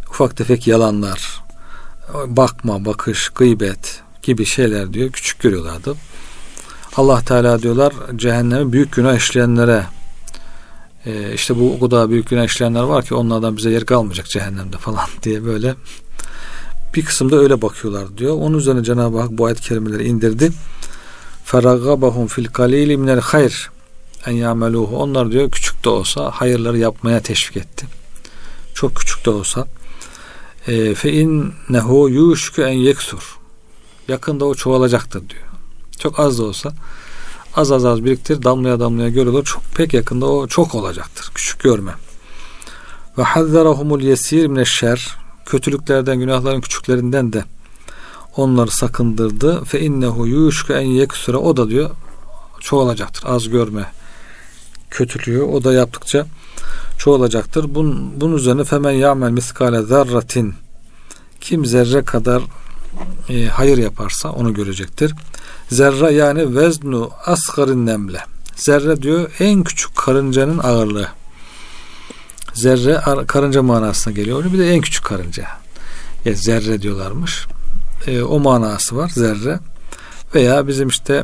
[0.10, 1.44] Ufak tefek yalanlar,
[2.26, 5.12] bakma, bakış, gıybet gibi şeyler diyor.
[5.12, 5.96] Küçük görüyorlardı.
[6.96, 9.86] Allah Teala diyorlar cehennemi büyük günah işleyenlere
[11.06, 14.78] e, işte bu o kadar büyük günah işleyenler var ki onlardan bize yer kalmayacak cehennemde
[14.78, 15.76] falan diye böyle
[16.96, 18.34] bir kısımda öyle bakıyorlar diyor.
[18.34, 20.52] Onun üzerine Cenab-ı Hak bu ayet kelimeleri indirdi.
[21.46, 23.72] Feragabahum fil kalili minel hayr
[24.26, 24.98] en yameluhu.
[24.98, 27.86] Onlar diyor küçük de olsa hayırları yapmaya teşvik etti.
[28.74, 29.68] Çok küçük de olsa.
[30.68, 33.38] E, fe innehu yuşku en yeksur.
[34.08, 35.44] Yakında o çoğalacaktır diyor.
[36.00, 36.74] Çok az da olsa
[37.56, 39.44] az az az biriktir damlaya damlaya görülür.
[39.44, 41.32] Çok pek yakında o çok olacaktır.
[41.36, 41.92] Küçük görme.
[43.18, 47.46] Ve hazzarahumul yesir mineşşer kötülüklerden, günahların küçüklerinden de
[48.38, 49.64] onları sakındırdı.
[49.64, 51.90] Fe innehu yuşku en yeksure o da diyor
[52.60, 53.24] çoğalacaktır.
[53.26, 53.92] Az görme
[54.90, 56.26] kötülüğü o da yaptıkça
[56.98, 57.76] çoğalacaktır.
[57.76, 60.54] Bunun, bunun üzerine femen ya'mel miskale zerratin
[61.42, 62.44] kim zerre kadar
[63.30, 65.14] e, hayır yaparsa onu görecektir.
[65.70, 68.20] Zerre yani veznu asgarin nemle.
[68.56, 71.08] Zerre diyor en küçük karıncanın ağırlığı.
[72.54, 74.54] Zerre karınca manasına geliyor.
[74.54, 75.48] Bir de en küçük karınca.
[76.26, 77.46] Yani zerre diyorlarmış.
[78.08, 79.60] E, o manası var zerre.
[80.36, 81.24] Veya bizim işte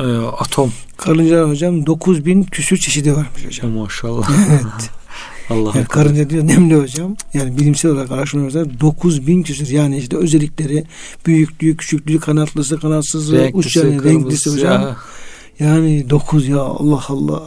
[0.00, 0.04] e,
[0.38, 0.72] atom.
[0.96, 3.70] Karınca hocam 9000 küsür çeşidi varmış hocam.
[3.70, 4.30] Maşallah.
[4.50, 4.90] evet.
[5.52, 7.16] Allah yani karınca diyor nemli hocam.
[7.34, 10.84] Yani bilimsel olarak araştırmalar 9000 küsür yani işte özellikleri
[11.26, 14.82] büyüklüğü, küçüklüğü, kanatlısı, kanatsızı, renklisi, uç renklisi hocam.
[14.82, 14.96] Ya.
[15.58, 17.42] Yani 9 ya Allah Allah.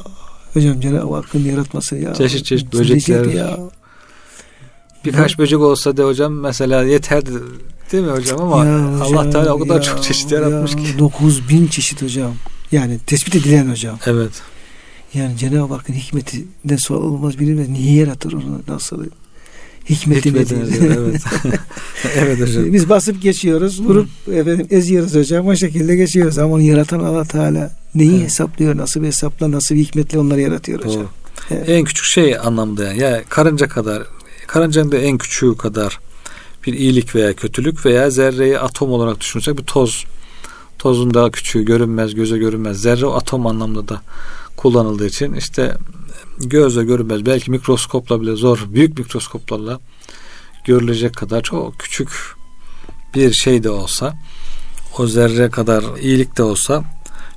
[0.54, 2.14] Hocam Cenab-ı Hakk'ın yaratması ya.
[2.14, 3.26] Çeşit çeşit böcekler.
[3.26, 3.60] Ya.
[5.06, 5.38] Birkaç ya.
[5.38, 7.32] böcek olsa de hocam mesela yeterdi
[7.92, 11.00] değil mi hocam ama ya Allah Teala o kadar ya, çok çeşit yaratmış ya, ki.
[11.00, 12.34] 9000 çeşit hocam.
[12.72, 14.00] Yani tespit edilen hocam.
[14.06, 14.32] Evet.
[15.16, 17.70] Yani Cenab-ı Hakk'ın hikmetinden sual olmaz bilinmez.
[17.70, 18.62] Niye yaratır onu?
[18.68, 19.06] Nasıl?
[19.90, 20.58] Hikmeti nedir?
[20.82, 21.22] Evet.
[22.16, 22.74] evet hocam.
[22.74, 23.82] Biz basıp geçiyoruz.
[23.82, 25.48] Vurup efendim eziyoruz hocam.
[25.48, 26.38] O şekilde geçiyoruz.
[26.38, 28.26] Ama onu yaratan Allah Teala neyi evet.
[28.26, 28.78] hesaplıyor?
[28.78, 30.94] Nasıl bir hesapla, nasıl bir hikmetle onları yaratıyor hocam.
[30.94, 31.10] Doğru.
[31.52, 31.70] Evet.
[31.70, 33.00] En küçük şey anlamda yani.
[33.00, 34.04] Ya karınca kadar,
[34.48, 36.00] karıncanın da en küçüğü kadar
[36.68, 40.06] bir iyilik veya kötülük veya zerreyi atom olarak düşünürsek bir toz.
[40.80, 42.82] Tozun daha küçüğü görünmez, göze görünmez.
[42.82, 44.02] Zerre atom anlamda da
[44.58, 45.78] kullanıldığı için işte
[46.38, 47.26] gözle görünmez.
[47.26, 48.66] Belki mikroskopla bile zor.
[48.68, 49.80] Büyük mikroskoplarla
[50.66, 52.10] görülecek kadar çok küçük
[53.16, 54.14] bir şey de olsa
[54.98, 56.84] o zerre kadar iyilik de olsa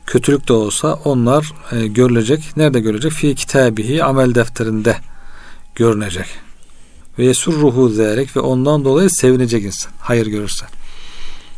[0.07, 2.57] kötülük de olsa onlar e, görülecek.
[2.57, 3.13] Nerede görülecek?
[3.13, 4.97] Fi kitabihi amel defterinde
[5.75, 6.27] görünecek.
[7.19, 9.93] Ve yesurruhu zerek ve ondan dolayı sevinecek insan.
[10.01, 10.67] Hayır görürse.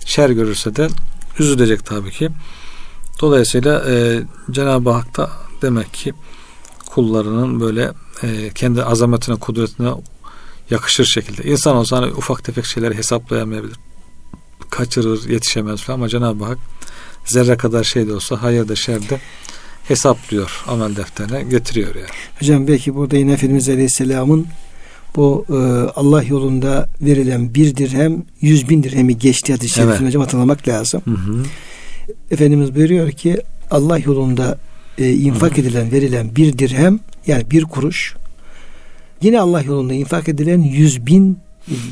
[0.05, 0.89] Şer görürse de
[1.39, 2.29] üzülecek tabii ki.
[3.21, 5.31] Dolayısıyla e, Cenab-ı Hak da
[5.63, 6.13] demek ki
[6.87, 7.93] kullarının böyle
[8.23, 9.91] e, kendi azametine, kudretine
[10.71, 11.43] yakışır şekilde.
[11.43, 13.77] İnsan olsa hani ufak tefek şeyleri hesaplayamayabilir.
[14.71, 16.59] Kaçırır, yetişemez falan ama Cenab-ı Hak
[17.25, 19.21] zerre kadar şey de olsa hayır da şer de
[19.89, 22.09] hesaplıyor amel defterine getiriyor yani.
[22.41, 24.47] Hocam belki burada yine Efendimiz Aleyhisselam'ın
[25.17, 25.55] bu e,
[25.97, 30.01] Allah yolunda verilen bir dirhem yüz bin dirhemi geçti hadis-i evet.
[30.01, 31.03] hocam hatırlamak lazım.
[31.05, 31.45] Hı hı.
[32.31, 34.59] Efendimiz buyuruyor ki Allah yolunda
[35.01, 38.15] e, infak edilen verilen bir dirhem yani bir kuruş
[39.23, 41.39] yine Allah yolunda infak edilen yüz bin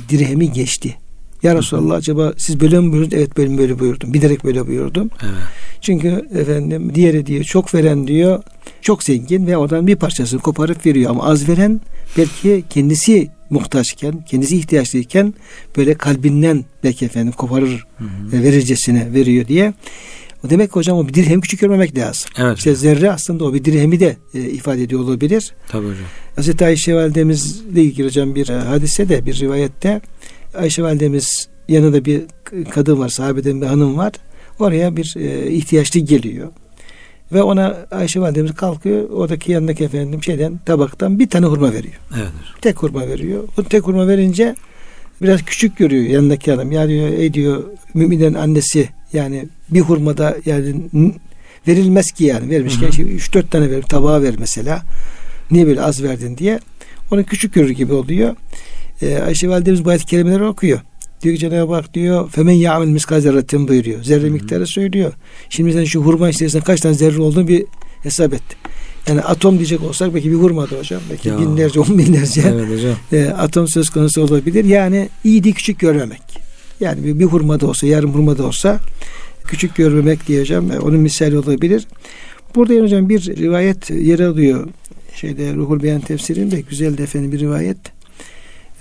[0.09, 0.95] dirhemi geçti.
[1.43, 3.15] Ya Resulallah acaba siz böyle mi buyurdunuz?
[3.15, 4.15] Evet böyle böyle buyurdum.
[4.15, 5.11] Bilerek böyle buyurdum.
[5.23, 5.33] Evet.
[5.81, 8.43] Çünkü efendim diğeri diyor çok veren diyor
[8.83, 11.81] çok zengin ve oradan bir parçasını koparıp veriyor ama az veren
[12.17, 15.35] belki kendisi muhtaçken, kendisi ihtiyaçlıyken
[15.77, 18.43] böyle kalbinden belki efendim koparır hı hı.
[18.43, 19.73] verircesine veriyor diye.
[20.45, 22.30] O demek ki hocam o bir dirhem küçük görmemek lazım.
[22.39, 22.59] Evet.
[22.59, 25.55] İşte zerre aslında o bir dirhemi de e, ifade ediyor olabilir.
[25.68, 26.05] Tabii hocam.
[26.36, 30.01] Hazreti Ayşe validemizle ilgili hocam bir e, hadise de bir rivayette
[30.55, 32.22] Ayşe validemiz yanında bir
[32.70, 34.12] kadın var, sahabeden bir hanım var.
[34.59, 36.49] Oraya bir e, ihtiyaçlı geliyor.
[37.32, 39.11] Ve ona Ayşe validemiz kalkıyor.
[39.11, 41.95] Oradaki yanındaki efendim şeyden tabaktan bir tane hurma veriyor.
[42.16, 42.32] Evet.
[42.61, 43.45] Tek hurma veriyor.
[43.59, 44.55] O tek hurma verince
[45.23, 46.73] biraz küçük görüyor yanındaki adam.
[46.73, 47.64] Ya diyor ey diyor
[47.95, 50.75] müminlerin annesi yani bir hurmada yani
[51.69, 54.83] verilmez ki yani vermişken 3-4 tane ver tabağa ver mesela.
[55.51, 56.61] Niye böyle az verdin diye.
[57.11, 58.37] Onu küçük görür gibi oluyor.
[59.03, 60.81] Ee, Ayşe validemiz bu ayet kelimeleri okuyor.
[61.23, 64.03] Diyor ki Cenab-ı Hak diyor femen ya'mel miskal zerratin buyuruyor.
[64.03, 65.12] Zerre miktarı söylüyor.
[65.49, 67.64] Şimdi sen şu hurma içerisinde kaç tane zerre olduğunu bir
[68.03, 68.43] hesap et.
[69.09, 71.01] Yani atom diyecek olsak belki bir hurmada hocam.
[71.11, 71.39] Belki ya.
[71.39, 72.97] binlerce, on binlerce evet hocam.
[73.13, 74.65] E, atom söz konusu olabilir.
[74.65, 76.23] Yani iyi değil küçük görmemek.
[76.81, 78.81] Yani bir, bir hurmada olsa, yarım hurmada olsa
[79.45, 80.73] küçük görmemek diyeceğim.
[80.73, 81.87] E, onun misali olabilir.
[82.55, 84.69] Burada yani hocam bir rivayet yer alıyor.
[85.15, 87.79] Şeyde Ruhul Beyan tefsirinde güzel de efendim bir rivayet.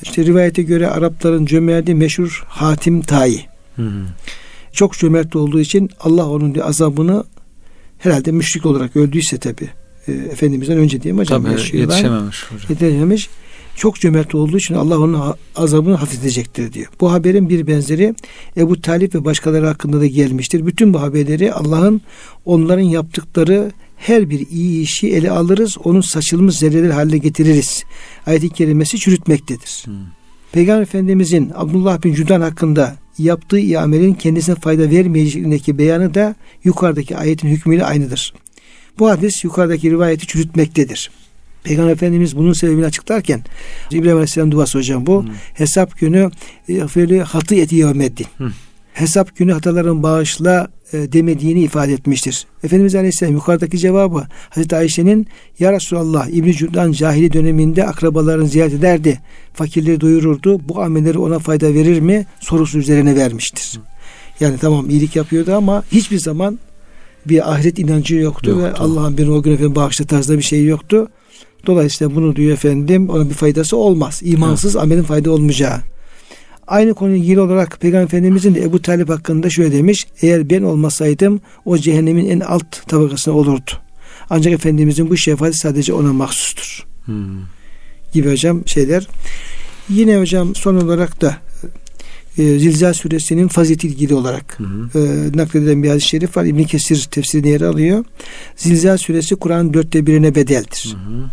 [0.03, 3.45] İşte rivayete göre Arapların cömerti meşhur Hatim Tayi.
[3.75, 3.91] Hı
[4.71, 7.23] Çok cömert olduğu için Allah onun azabını
[7.97, 9.69] herhalde müşrik olarak öldüyse tabi
[10.07, 11.43] e, Efendimiz'den önce diyeyim hocam.
[11.43, 12.67] Tabii yetişememiş hocam.
[12.69, 13.29] Yetişememiş.
[13.75, 16.87] Çok cömert olduğu için Allah onun azabını hafifletecektir diyor.
[17.01, 18.15] Bu haberin bir benzeri
[18.57, 20.65] Ebu Talip ve başkaları hakkında da gelmiştir.
[20.65, 22.01] Bütün bu haberleri Allah'ın
[22.45, 27.83] onların yaptıkları her bir iyi işi ele alırız, onun saçılmış zerreler haline getiririz.
[28.25, 29.83] Ayet-i kerimesi çürütmektedir.
[29.85, 29.93] Hmm.
[30.51, 37.17] Peygamber Efendimizin Abdullah bin Cüdan hakkında yaptığı iyi amelin kendisine fayda vermeyeceğindeki beyanı da yukarıdaki
[37.17, 38.33] ayetin hükmüyle aynıdır.
[38.99, 41.11] Bu hadis yukarıdaki rivayeti çürütmektedir.
[41.63, 43.41] Peygamber Efendimiz bunun sebebini açıklarken
[43.91, 45.23] İbrahim Aleyhisselam duası hocam bu.
[45.23, 45.29] Hmm.
[45.53, 46.31] Hesap günü
[46.69, 48.27] e, hatı eti yevmeddin.
[48.37, 48.51] Hmm.
[48.93, 52.45] Hesap günü hataların bağışla e, demediğini ifade etmiştir.
[52.63, 55.27] Efendimiz Aleyhisselam yukarıdaki cevabı Hazreti Ayşe'nin
[55.59, 59.19] Ya Resulallah İbn-i Cüdan cahili döneminde akrabalarını ziyaret ederdi.
[59.53, 60.69] Fakirleri doyururdu.
[60.69, 62.25] Bu amelleri ona fayda verir mi?
[62.39, 63.79] Sorusu üzerine vermiştir.
[63.79, 63.81] Hı.
[64.39, 66.59] Yani tamam iyilik yapıyordu ama hiçbir zaman
[67.29, 68.63] bir ahiret inancı yoktu, yoktu.
[68.63, 71.07] ve Allah'ın beni o gün efendim bağışla tarzda bir şey yoktu.
[71.65, 74.21] Dolayısıyla bunu diyor efendim ona bir faydası olmaz.
[74.23, 74.83] İmansız evet.
[74.83, 75.77] amelin fayda olmayacağı.
[76.67, 80.07] Aynı konuyla ilgili olarak Peygamber Efendimizin de Ebu Talip hakkında şöyle demiş.
[80.21, 83.71] Eğer ben olmasaydım o cehennemin en alt tabakasında olurdu.
[84.29, 86.85] Ancak Efendimizin bu şefaati sadece ona mahsustur.
[87.05, 87.39] Hmm.
[88.13, 89.07] Gibi hocam şeyler.
[89.89, 91.37] Yine hocam son olarak da
[92.37, 94.99] e, Zilzal suresinin fazileti ilgili olarak hı hı.
[94.99, 96.45] E, nakledilen bir hadis-i şerif var.
[96.45, 98.05] İbn Kesir tefsirine yer alıyor.
[98.55, 100.95] Zilzal suresi Kur'an'ın dörtte birine bedeldir.
[100.95, 101.29] Hı hı.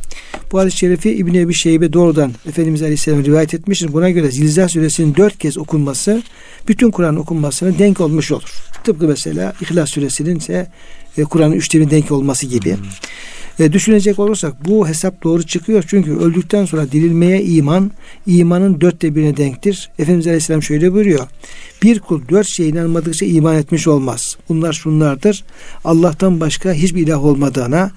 [0.52, 3.92] Bu hadis-i şerifi İbn Ebi Şeybe doğrudan Efendimiz Aleyhisselam rivayet etmiştir.
[3.92, 6.22] Buna göre Zilzal suresinin dört kez okunması
[6.68, 8.64] bütün Kur'an okunmasına denk olmuş olur.
[8.84, 10.70] Tıpkı mesela İhlas suresinin ise
[11.18, 12.70] e, Kur'an'ın üçte denk olması gibi.
[12.70, 13.64] Hı hı.
[13.64, 15.84] E, düşünecek olursak bu hesap doğru çıkıyor.
[15.86, 17.90] Çünkü öldükten sonra dirilmeye iman,
[18.26, 19.90] imanın dörtte birine denktir.
[19.98, 21.26] Efendimiz Aleyhisselam şöyle buyuruyor.
[21.82, 24.36] Bir kul dört şeye inanmadıkça iman etmiş olmaz.
[24.48, 25.44] Bunlar şunlardır.
[25.84, 27.90] Allah'tan başka hiçbir ilah olmadığına,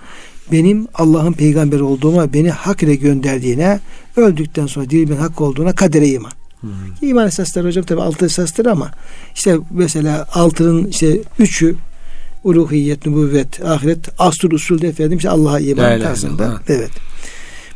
[0.51, 3.79] benim Allah'ın peygamberi olduğuma, beni hak ile gönderdiğine,
[4.15, 6.31] öldükten sonra dirilmenin hak olduğuna kadere iman.
[6.61, 6.69] Hmm.
[7.01, 8.91] İman esasları hocam tabi altı esastır ama
[9.35, 11.75] işte mesela altının işte üçü
[12.47, 16.61] uluhiyet, nübüvvet, ahiret, asıl usulde efendim işte Allah'a iman tarzında.
[16.67, 16.91] Evet.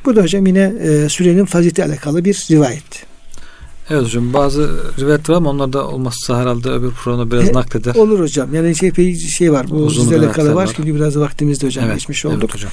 [0.05, 3.05] Bu da hocam yine e, sürenin fazileti alakalı bir rivayet.
[3.89, 4.69] Evet hocam bazı
[4.99, 7.95] rivayet var ama onlar da olmazsa herhalde öbür programda biraz e, nakleder.
[7.95, 8.55] Olur hocam.
[8.55, 9.69] Yani şey, şey var.
[9.69, 10.55] Bu Uzun alakalı var.
[10.55, 10.73] var.
[10.75, 12.39] Çünkü biraz vaktimizde hocam evet, geçmiş olduk.
[12.43, 12.71] Evet hocam.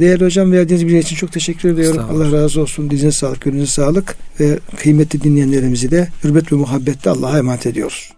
[0.00, 2.04] Değerli hocam verdiğiniz bilgi için çok teşekkür ediyorum.
[2.10, 2.90] Allah razı olsun.
[2.90, 8.10] Dizine sağlık, gönlünüze sağlık ve kıymetli dinleyenlerimizi de hürmet ve muhabbetle Allah'a emanet ediyoruz.